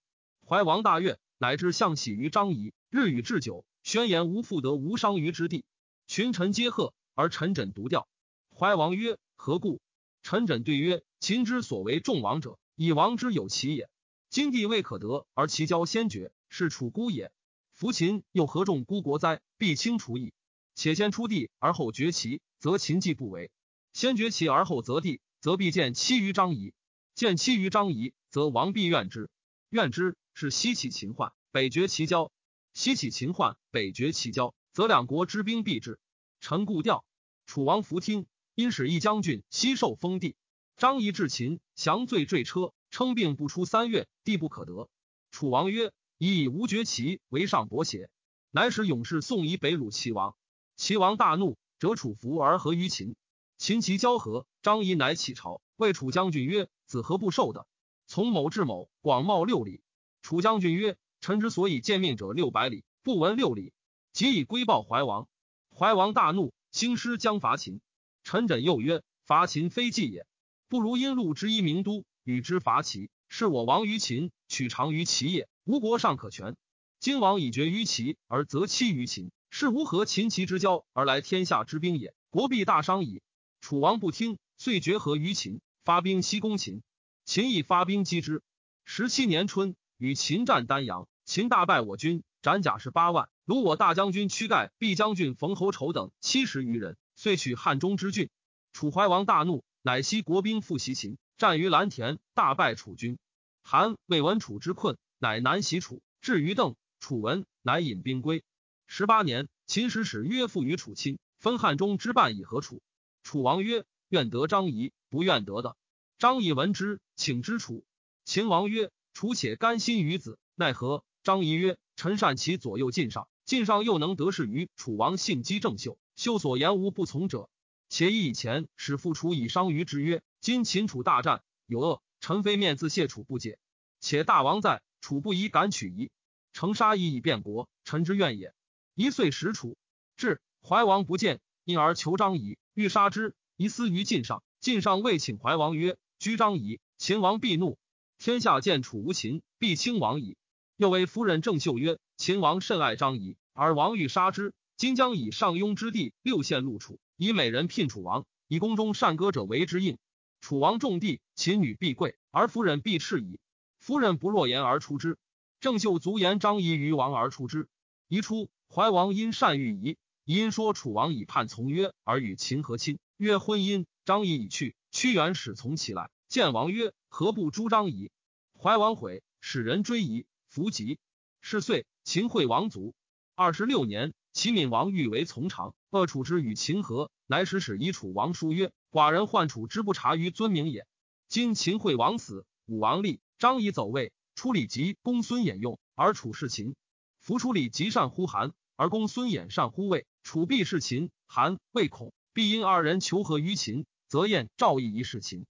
[0.48, 5.64] 怀王大悦，乃至向喜于张仪，日与置酒，宣言无复得无伤于之地。
[6.06, 8.06] 群臣皆贺，而陈轸独调。
[8.54, 9.80] 怀王曰：“何故？”
[10.22, 13.90] 陈轸对曰：“秦之所为众王者，以王之有其也。
[14.30, 17.32] 今地未可得，而其交先绝，是楚孤也。
[17.72, 19.40] 夫秦又何众孤国哉？
[19.59, 20.32] 必清除矣。
[20.76, 23.50] 且先出地而后绝齐，则秦既不为；
[23.92, 26.72] 先绝齐而后择地，则必见欺于张仪。
[27.16, 29.28] 见欺于张仪。”则王必怨之，
[29.70, 32.31] 怨之是西起秦患，北绝其交；
[32.75, 35.99] 西起秦患，北绝其交，则两国之兵必至。
[36.40, 37.07] 臣故调。
[37.46, 40.37] 楚王弗听，因使一将军西受封地。
[40.77, 44.90] 张仪至秦，降罪坠车，称病不出三月，地不可得。
[45.31, 48.11] 楚王曰：“以以无绝齐为上伯邪？”
[48.53, 50.37] 乃使勇士送以北虏齐王。
[50.77, 53.16] 齐王大怒，折楚服而合于秦。
[53.57, 57.66] 秦齐交合，张仪乃起朝，谓楚将军曰：“子何不受的？”
[58.07, 59.81] 从某至某，广袤六里。
[60.26, 63.72] 楚将军曰：“臣之所以见命者六百里，不闻六里。
[64.12, 65.28] 即以归报怀王。
[65.72, 67.80] 怀王大怒，兴师将伐秦。
[68.24, 70.26] 陈轸又曰：“伐秦非计也，
[70.66, 73.08] 不如因路之一名都，与之伐齐。
[73.28, 75.48] 是我亡于秦，取长于齐也。
[75.62, 76.56] 吴国尚可全。
[76.98, 82.16] 今王以绝于齐，而择妻于秦，是无和秦齐之交而来天下之兵也。
[82.30, 83.22] 国必大伤矣。”
[83.62, 86.82] 楚王不听，遂绝和于秦，发兵西攻秦。
[87.24, 88.42] 秦亦发兵击之。
[88.84, 96.96] 十七年春，与秦战丹阳，秦大败我军，斩甲士八万，虏我大将军屈盖、毕将军冯侯丑等七十余人。
[97.14, 98.28] 遂取汉中之郡，
[98.74, 103.18] 楚怀王大怒，乃悉国兵复袭秦，战于蓝田，大败楚军。
[103.62, 108.44] 韩未闻楚之困，乃南袭楚，至于邓，楚闻，乃引兵归。
[108.87, 112.82] 十八年，秦使使约复于楚亲，分汉中之半以和楚。
[113.22, 115.74] 楚王曰：“愿得张仪，不愿得的。”
[116.18, 117.82] 张仪闻之，请之楚。
[118.26, 127.48] 秦王曰：“楚且甘心于子，奈何？”张仪曰：“臣善其左右近上，近上又能得势于楚王，信机正秀。”秀所言无不从者，
[127.88, 133.59] 且以以前使父楚以伤于之曰：“今秦楚大战有恶，臣非面自谢楚不解。
[134.00, 136.11] 且大王在，楚不宜敢取夷，
[136.52, 138.52] 成杀夷以变国，臣之愿也。”
[138.94, 139.79] 一岁使楚
[140.18, 144.42] 至，怀王不见，因而求张仪，欲杀之，疑思于晋上。
[144.61, 147.79] 晋上未请怀王曰：“居张仪，秦王必怒。
[148.18, 150.37] 天下见楚无秦，必轻王矣。”
[150.76, 159.96] 又为夫人郑袖曰：“秦王甚爱张仪，而王欲杀之。”今将以上庸之地六县入楚，以美人聘楚王，以宫中善歌者为之应。
[160.42, 163.40] 楚王重地，秦女必贵，而夫人必斥矣。
[163.81, 165.16] 夫人不若言而出之。
[165.61, 167.68] 郑袖足言张仪于王而出之。
[168.09, 172.98] 宜出，怀王因善遇仪，因说楚王以叛从约，而与秦和亲。
[173.16, 173.87] 曰婚姻。
[174.05, 178.10] 张仪已去，屈原使从其来，见王曰：“何不诛张仪？”
[178.58, 180.98] 怀王悔，使人追仪，弗及。
[181.40, 182.94] 是岁，秦惠王卒。
[183.34, 184.14] 二十六年。
[184.32, 190.86] 齐闵王欲为从长，恶楚之与秦和，乃使使以楚王书曰：“寡人患楚之不察于尊名也。
[191.26, 196.76] 今秦惠王死，武王立，张仪走位，出礼及公孙衍用，而楚是秦。
[197.18, 201.10] 夫出礼及善乎韩，而公孙衍善乎魏，楚必是秦。
[201.26, 205.46] 韩、魏恐必因二人求和于秦，则燕、赵亦宜是秦。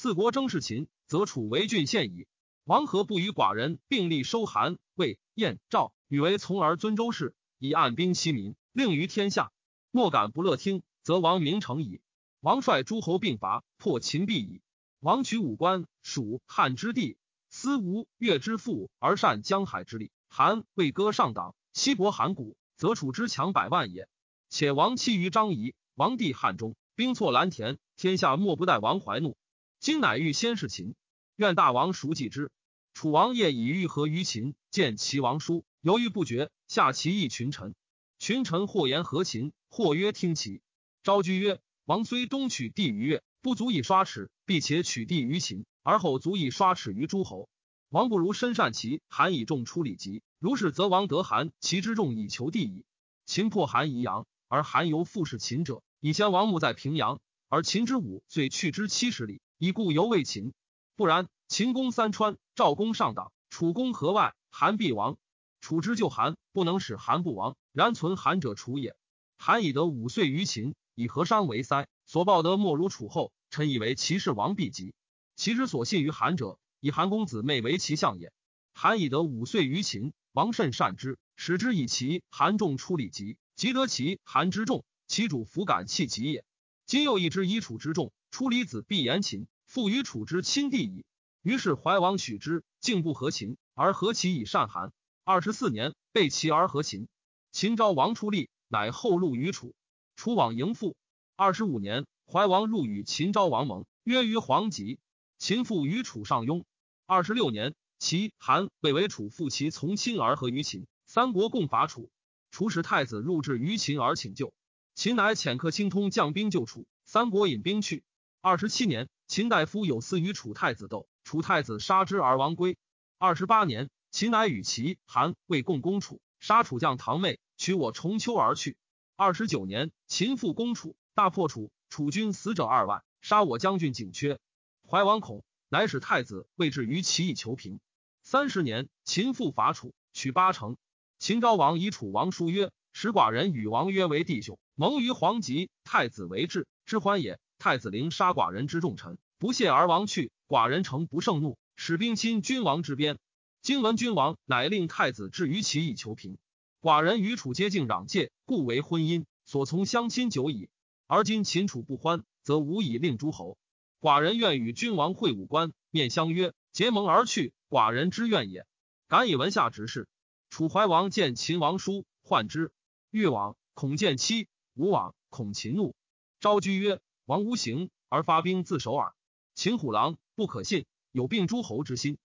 [0.00, 2.28] 四国争是秦，则楚为郡县矣。
[2.62, 9.50] 王何不与寡人并立收韩、魏、燕、赵，与为从而尊周氏？”以按兵欺民，令于天下，
[9.90, 12.00] 莫敢不乐听，则王名成矣。
[12.38, 14.62] 王率诸侯并伐，破秦必矣。
[15.00, 17.16] 王取五关，蜀汉之地，
[17.50, 20.12] 思吴越之富，而善江海之利。
[20.28, 24.08] 韩魏割上党，西伯函谷，则楚之强百万也。
[24.48, 29.36] 且王期于张仪，王帝汉中，兵挫蓝田，天下莫不待王怀怒。
[29.80, 30.96] 今乃欲先事秦，
[31.36, 32.50] 愿大王熟记之。
[32.94, 35.64] 楚王夜以欲和于秦，见齐王书。
[35.80, 37.76] 犹豫不决，下其议群臣。
[38.18, 40.62] 群臣或言和秦，或曰听齐。
[41.04, 47.48] 昭居曰：“王虽东取地于越，不足以刷齿；必且取地于秦，而后足以刷齿于诸侯。
[47.88, 50.22] 王不如深善齐，韩以重出礼及。
[50.40, 52.84] 如是，则王得韩，齐之众以求地矣。
[53.26, 55.84] 秦破韩宜阳，而韩犹复是秦者。
[56.00, 60.52] 以前王墓在平阳，而秦之武遂去之七十里，以故犹未秦。
[60.94, 65.18] 不然，秦攻三川，赵攻上党，楚攻河外，韩必亡。”
[65.60, 68.96] 楚之救韩，不能使韩不亡，然存韩者楚也。
[69.36, 73.32] 韩以得五岁于秦，以河山为塞，所报德莫如楚后。
[73.50, 74.94] 臣以为齐氏王必及。
[75.34, 78.32] 齐之所信于韩者，以韩公子妹为其相也。
[78.74, 86.44] 韩以得五岁于秦，王甚善之，使之以齐韩众出礼疾，及得齐韩之众，其主弗敢弃疾也。
[86.86, 91.04] 今又一之以楚之众出离子，必言秦，复与楚之亲弟矣。
[91.42, 94.92] 于是怀王许之，竟不和秦，而和齐以善韩。
[95.24, 97.08] 二十四年，被齐而和秦。
[97.50, 99.74] 秦昭王出力，乃后入于楚。
[100.14, 100.94] 楚往迎父。
[101.34, 105.00] 二十五年，怀王入与秦昭王盟，约于黄棘。
[105.38, 106.62] 秦父与楚上庸。
[107.06, 110.86] 二十六年，齐、韩、魏为楚复齐从亲而和于秦。
[111.08, 112.08] 三国共伐楚。
[112.52, 114.52] 楚使太子入至于秦而请救。
[114.94, 116.86] 秦乃遣客轻通将兵救楚。
[117.04, 118.04] 三国引兵去。
[118.40, 122.76] 二十七年，秦大夫有司与楚太子斗，楚太子杀之而亡归。
[123.18, 123.90] 二十八年。
[124.10, 128.78] 秦乃与齐、韩、魏共攻楚，杀楚将唐妹，取我重丘而去。
[129.16, 134.40] 二十九年，秦复攻楚，大破楚，楚军死者二万，杀我将军景缺。
[134.88, 137.80] 怀王恐，乃使太子位置于齐以求平。
[138.22, 140.78] 三十年，秦复伐楚，取八城。
[141.18, 145.68] 秦昭王以楚王书曰：“使寡人与王约为弟兄，盟于黄棘。
[145.84, 147.38] 太子为质，之欢也。
[147.58, 150.30] 太子陵杀寡人之重臣，不谢而亡去。
[150.46, 153.18] 寡人诚不胜怒，使兵侵君王之边。”
[153.60, 156.38] 今闻君王乃令太子至于其以求平。
[156.80, 160.70] 寡人与楚皆敬攘界，故为婚姻，所从相亲久矣。
[161.08, 163.58] 而今秦楚不欢，则无以令诸侯。
[164.00, 167.52] 寡人愿与君王会武官，面相约，结盟而去。
[167.68, 168.64] 寡人之愿也。
[169.08, 170.06] 敢以闻下直事。
[170.50, 172.70] 楚怀王见秦王书，患之。
[173.10, 175.96] 欲往，恐见妻；无往，恐秦怒。
[176.40, 179.12] 昭居曰：“王无行而发兵自守耳。
[179.54, 182.16] 秦虎狼不可信，有并诸侯之心。”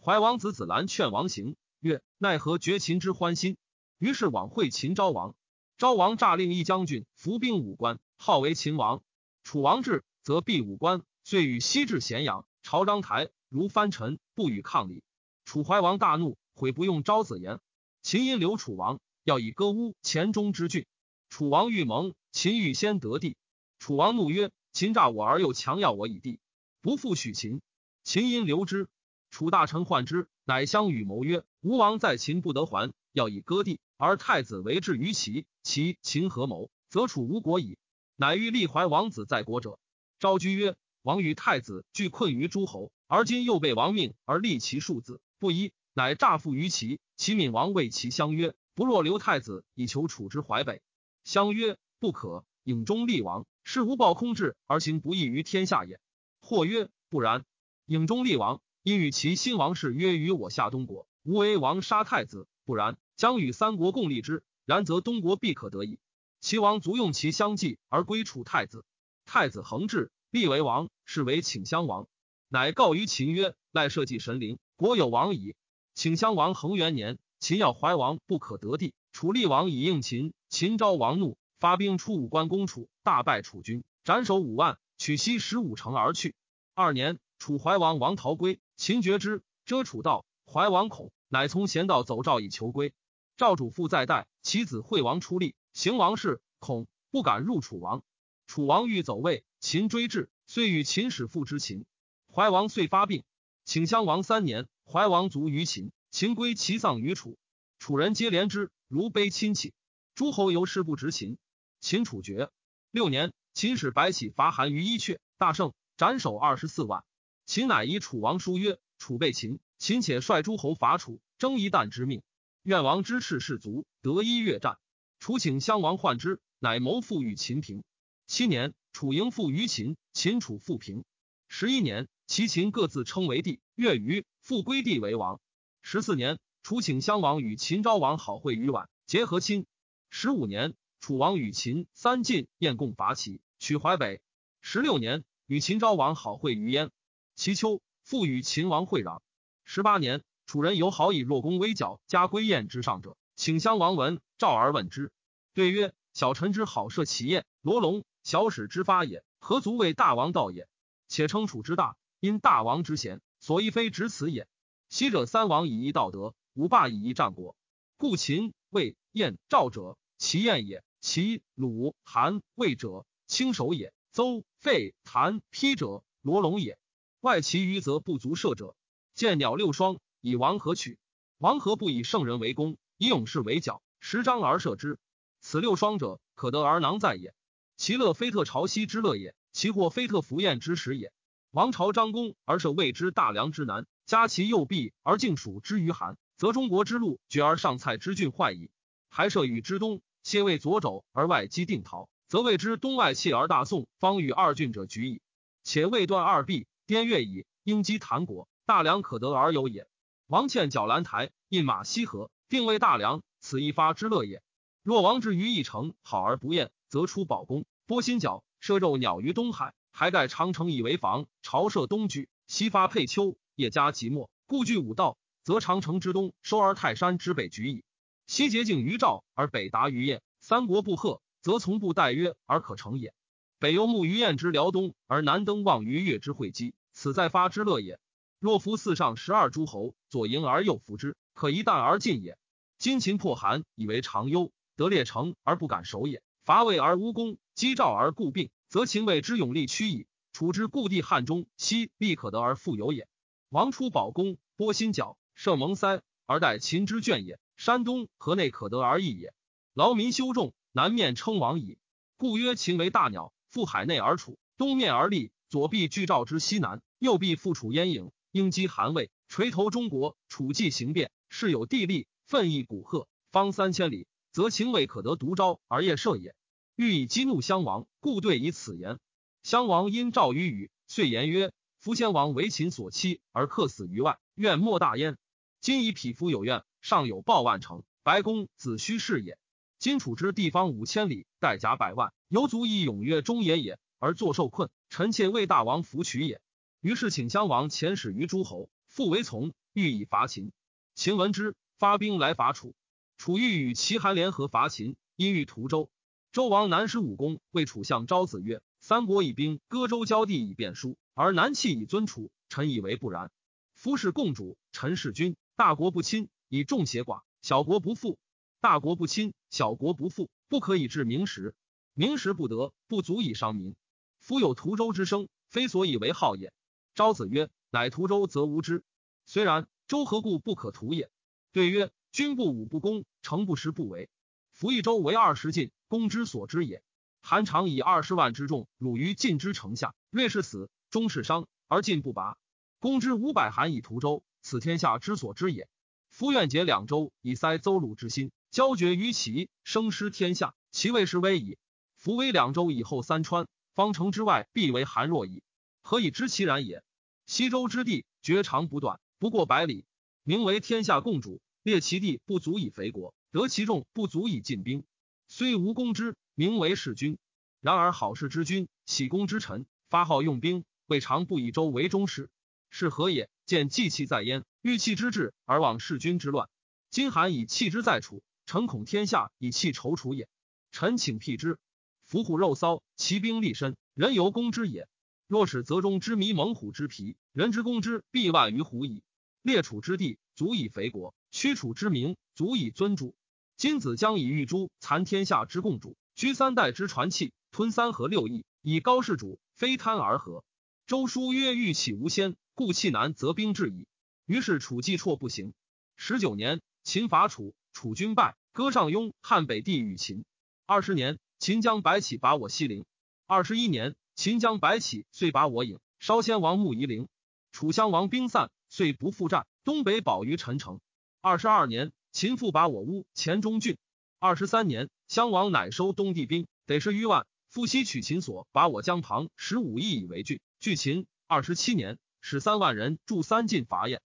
[0.00, 3.56] 怀王子子兰劝王行，曰：“奈何绝秦之欢心？”
[3.98, 5.34] 于是往会秦昭王。
[5.78, 9.02] 昭王诈令一将军伏兵五关，号为秦王。
[9.42, 11.02] 楚王至，则闭五关。
[11.24, 15.02] 遂与西至咸阳，朝章台如藩臣，不与抗礼。
[15.44, 17.58] 楚怀王大怒，悔不用昭子言。
[18.00, 20.86] 秦因留楚王，要以割乌黔中之郡。
[21.30, 23.36] 楚王欲盟，秦欲先得地。
[23.82, 26.38] 楚王怒曰：“秦诈我而又强要我以地，
[26.82, 27.60] 不复许秦。”
[28.04, 28.88] 秦因留之。
[29.32, 35.46] 楚大臣患之，乃相与谋曰：“吴王在秦不得还，要以割地，而太子为质于齐。
[35.64, 37.76] 其秦合谋，则楚无国矣。
[38.14, 39.80] 乃欲立怀王子在国者。”
[40.20, 40.76] 昭居曰。
[41.02, 47.00] 王与太子俱困于诸侯，而今又被王命而立其庶子，不依，乃诈附于齐。
[47.16, 50.80] 齐闵王为其相约，不若留太子以求楚之淮北。
[51.24, 56.00] 相约不可，郢中立王，是无暴空志而行不义于天下也。
[56.40, 57.44] 或曰不然，
[57.86, 64.42] 影中立王，因与其新王室约于我下东国，吾为王杀太子，不然，将与三国共立之。
[64.64, 65.98] 然则东国必可得矣。
[66.40, 68.84] 齐王卒用其相继而归楚太子，
[69.24, 70.10] 太子恒志。
[70.30, 72.08] 立为王，是为请襄王，
[72.48, 75.56] 乃告于秦曰：“赖社稷神灵，国有王矣。”
[75.94, 78.94] 请襄王恒元年，秦要怀王，不可得地。
[79.12, 86.36] 楚厉王以应秦，秦昭王怒，发兵出武关攻楚，大败楚军，斩首五万，取西十五城而去。
[86.74, 90.24] 二年，楚怀王王逃归，秦绝之，遮楚道。
[90.44, 92.94] 怀王恐，乃从贤道走赵以求归。
[93.36, 98.02] 赵主父在代，其子惠王出力，行王事，恐不敢入楚王。
[98.46, 99.44] 楚王欲走位。
[99.58, 101.86] 秦追至，遂与秦使父之秦。
[102.32, 103.24] 怀王遂发病，
[103.64, 104.68] 请襄王三年。
[104.84, 107.38] 怀王卒于秦，秦归其丧于楚。
[107.78, 109.72] 楚人皆怜之，如悲亲戚。
[110.14, 111.38] 诸侯由是不执秦。
[111.80, 112.50] 秦楚绝
[112.92, 117.04] 六年，秦使白起伐韩于伊阙，大胜，斩首二十四万。
[117.46, 122.22] 秦乃以楚王书曰：“楚被秦，秦且率诸侯伐楚，争一旦之命。
[122.62, 124.76] 愿王之士士卒得一越战。
[125.20, 127.82] 楚请襄王患之，乃谋复与秦平。
[128.26, 131.04] 七年。”楚迎复于秦，秦楚复平。
[131.48, 135.40] 十一年，齐秦各自称为帝，越余复归帝为王。
[135.80, 139.64] 十四年，楚请襄王与秦昭王好会于宛，结和亲。
[140.10, 144.22] 十五年，楚王与秦三晋燕共伐齐，取淮北。
[144.60, 146.92] 十六年，与秦昭王好会于燕。
[147.34, 149.20] 齐秋，复与秦王会壤。
[149.64, 155.10] 十八年，楚人有好以若弓为角，加归燕之上者，请襄王闻召而问之，
[155.54, 160.68] 对曰：“小臣之好射其燕，罗龙。”小史之发也，何足为大王道也？
[161.08, 164.46] 且称楚之大，因大王之贤，所以非执此也。
[164.88, 167.56] 昔者三王以一道德，五霸以一战国，
[167.96, 176.78] 故秦、魏、燕、赵者，其燕也；齐、鲁、韩、魏者，轻守也；邹、费、谭、披者，罗龙也。
[177.20, 178.76] 外其余则不足射者。
[179.12, 181.00] 见鸟六双，以王何取？
[181.38, 185.00] 王何不以圣人为弓，以勇士为角，十张而射之？
[185.40, 187.34] 此六双者，可得而囊在也。
[187.76, 191.12] 其乐非特朝夕之乐也，其祸非特服宴之时也。
[191.50, 198.70] 王朝张公而设谓之大梁之南，加其右臂而敬蜀之于韩，则中国之路绝而上蔡之郡坏矣。
[199.08, 205.20] 还设与之东，先为左肘而外击定陶，则谓之东外弃而大宋方与二郡者举矣。
[205.64, 209.86] 且未断二臂，滇越矣，应击谭国，大梁可得而有也。
[210.26, 214.42] 王倩角兰台，印马西河，定位大梁，此一发之乐也。
[214.82, 217.64] 若王之于一城，好而不厌，则出宝宫。
[217.86, 221.26] 波心角射肉鸟于东海，还盖长城以为防。
[221.42, 227.84] 朝射东居，西发沛丘，夜加即墨，故据五道，则长城之东收而泰山之北举矣。
[228.26, 230.22] 西结境于赵，而北达于燕。
[230.40, 233.14] 三国不和，则从不待约而可成也。
[233.58, 238.00] 北游牧于燕之辽东，而南登望于越之会稽，此在发之乐也。
[238.40, 242.36] 若夫四上十二诸侯，左迎而右服之，可一旦而尽也。
[242.78, 246.22] 今秦破韩，以为长忧，得列城而不敢守也。
[246.44, 250.08] 伐魏而无功，击赵而固病，则秦魏之勇力屈矣。
[250.32, 253.06] 楚之故地汉中，西必可得而复有也。
[253.48, 257.38] 王出保公，波心角，射蒙塞，而待秦之眷也。
[257.64, 259.32] 山东河内可得而易也。
[259.72, 261.78] 劳民修众，南面称王矣。
[262.16, 270.16] 故曰秦为大鸟，覆海内而处，东面而立，左臂拒赵之西南，右臂复楚燕影，应击韩魏，垂头中国。
[270.28, 273.06] 楚既行变，是有地利，奋翼古贺。
[273.30, 276.34] 方三千里，则秦未可得独招而夜射也。
[276.74, 278.98] 欲以激怒襄王，故对以此言。
[279.44, 285.16] 襄王因赵于语，遂言曰：“夫先王为秦所欺，而客死于外，愿莫大焉。
[285.60, 289.38] 今以匹夫有怨，尚有报万城，白公子虚是也。
[289.78, 296.40] 今楚之地方五千里，带甲百万，犹足以勇越中野也，而坐受困，臣妾为大王扶取也。”
[296.82, 300.50] 于是请襄王遣使于诸侯，复为从，欲以伐秦。
[300.96, 302.74] 秦闻之，发兵来伐楚。
[303.16, 305.88] 楚欲与齐韩联合伐秦，因欲屠周。
[306.32, 312.32] 周王南师武功，谓楚相昭子曰：“三国以兵割周交地以便书，而南弃以尊楚。
[312.48, 313.30] 臣以为不然。
[313.72, 315.36] 夫是共主，臣是君。
[315.54, 318.18] 大国不亲，以众邪寡；小国不富，
[318.60, 321.54] 大国不亲，小国不富，不可以治明时。
[321.94, 323.74] 明时不得，不足以伤民。
[324.18, 326.52] 夫有屠周之声，非所以为号也。”
[326.94, 328.84] 昭子曰：“乃屠周，则无之。
[329.24, 331.10] 虽然，周何故不可屠也？”
[331.52, 334.10] 对曰：“君不武不攻，诚不食不为。
[334.52, 336.82] 服一周为二十进，攻之所知也。
[337.22, 342.36] 韩常以二十万之众辱于晋之城下，略是死，终是伤，而晋不拔。
[342.78, 345.66] 攻之五百韩以屠周，此天下之所知也。
[346.12, 351.56] 夫愿解两周，以塞邹鲁之心，交绝于齐，生失天下，其位是危矣。
[351.96, 355.42] 夫为两周以后，三川方城之外，必为韩若矣。”
[355.80, 356.84] 何以知其然也？
[357.24, 359.86] 西周之地绝长不断，不过百里，
[360.22, 361.40] 名为天下共主。
[361.62, 364.84] 列其地不足以肥国，得其众不足以进兵。
[365.28, 367.16] 虽无功之，名为弑君。
[367.62, 372.28] 然而好事之君，喜功之臣，发号用兵，未尝不以周为中师。
[372.68, 373.30] 是何也？
[373.46, 376.48] 见计气在焉，欲弃之志而忘弑君之乱。
[376.88, 380.28] 今韩以弃之在楚，臣恐天下以弃踌躇也。
[380.70, 381.58] 臣请辟之。
[382.04, 384.88] 伏虎肉骚，其兵力深，人犹攻之也。
[385.26, 389.02] 若使泽中之迷猛虎之皮，人之攻之必万于虎矣。
[389.42, 393.16] 列楚之地，足以肥国；屈楚之名，足以尊主。
[393.56, 400.44] 今子将以玉珠残天下之共主，居三代之传器，吞三河六邑，以高世主，非贪而合。
[400.86, 403.88] 周书曰：“欲起无先，故弃难则兵至矣。”
[404.26, 405.52] 于是楚计辍不行。
[405.96, 410.24] 十九年，秦伐楚，楚军败，割上庸，汉北地与秦。
[410.66, 412.84] 二十年，秦将白起拔我西陵。
[413.26, 413.94] 二十一年。
[414.14, 417.08] 秦将白起，遂拔我郢，稍先王墓夷陵。
[417.50, 419.46] 楚襄王兵散，遂不复战。
[419.64, 420.80] 东北保于陈城。
[421.22, 423.78] 二十二年，秦复拔我乌黔中郡。
[424.18, 427.26] 二十三年，襄王乃收东地兵，得十余万。
[427.48, 430.38] 复西取秦所，拔我江旁十五邑以为郡。
[430.60, 431.06] 据秦。
[431.26, 434.02] 二十七年，使三万人驻三晋伐燕，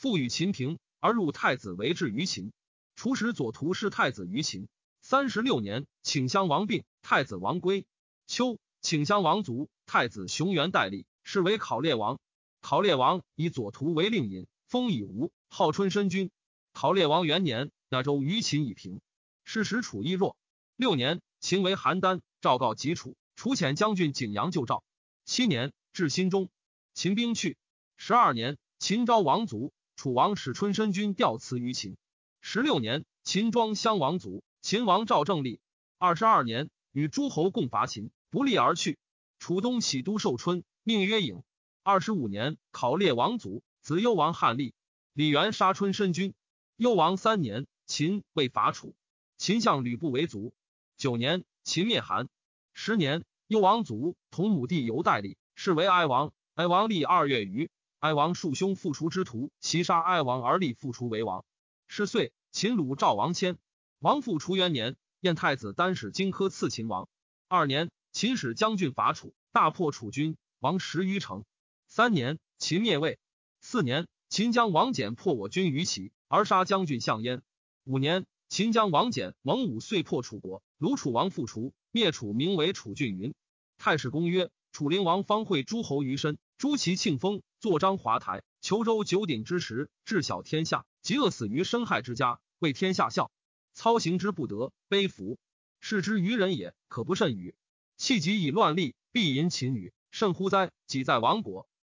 [0.00, 2.54] 复与秦平，而入太子为质于秦。
[2.96, 4.66] 楚使左徒是太子于秦。
[5.02, 7.84] 三十六年，请襄王病，太子王归。
[8.26, 8.58] 秋。
[8.80, 12.18] 请襄王族，太子熊元代立，是为考烈王。
[12.62, 16.30] 考烈王以左徒为令尹，封以吴，号春申君。
[16.72, 19.02] 考烈王元年，那州于秦以平。
[19.44, 20.34] 是时楚亦弱。
[20.76, 24.82] 六年，秦为邯郸，诏告及楚，楚遣将军景阳救赵。
[25.26, 26.48] 七年，至新中，
[26.94, 27.58] 秦兵去。
[27.98, 31.98] 十二年，秦昭王卒，楚王使春申君调辞于秦。
[32.40, 35.60] 十六年，秦庄襄王族，秦王赵正立。
[35.98, 38.10] 二十二年，与诸侯共伐秦。
[38.30, 38.96] 不利而去。
[39.38, 41.42] 楚东起都寿春，命曰郢。
[41.82, 44.72] 二十五年，考烈王族，子幽王汉立。
[45.12, 46.32] 李元杀春申君。
[46.76, 48.94] 幽王三年，秦未伐楚。
[49.36, 50.54] 秦相吕不为族。
[50.96, 52.26] 九年，秦灭韩。
[52.72, 56.32] 十年，幽王族同母弟犹代立，是为哀王。
[56.54, 57.70] 哀王立二月余，
[58.00, 61.44] 哀王庶兄复除之徒袭杀哀王而立复除为王。
[61.86, 63.58] 是岁，秦鲁赵王迁。
[63.98, 67.08] 王复除元年，燕太子单使荆轲刺秦王。
[67.46, 67.90] 二年。
[68.12, 71.44] 秦使将军伐楚，大破楚军，亡十余城。
[71.86, 73.20] 三年，秦灭魏。
[73.60, 77.40] 四年，秦将王翦破我军于齐，而杀将军项燕。
[77.84, 83.16] 五年，秦将王翦蒙武遂破楚国，鲁楚王复除，灭楚，名为楚郡。
[83.16, 83.32] 云
[83.78, 93.30] 太史公曰：楚灵王方会诸侯于身，诸其庆丰，坐章华台，求周九鼎之时，治小天下，即饿死于生害之家，为天下笑。
[93.74, 95.38] 操行之不得，悲服。
[95.78, 97.54] 视之于人也，可不甚与。
[97.98, 100.70] 弃疾以乱立，必淫秦语，甚乎哉！
[100.86, 101.68] 己在亡国，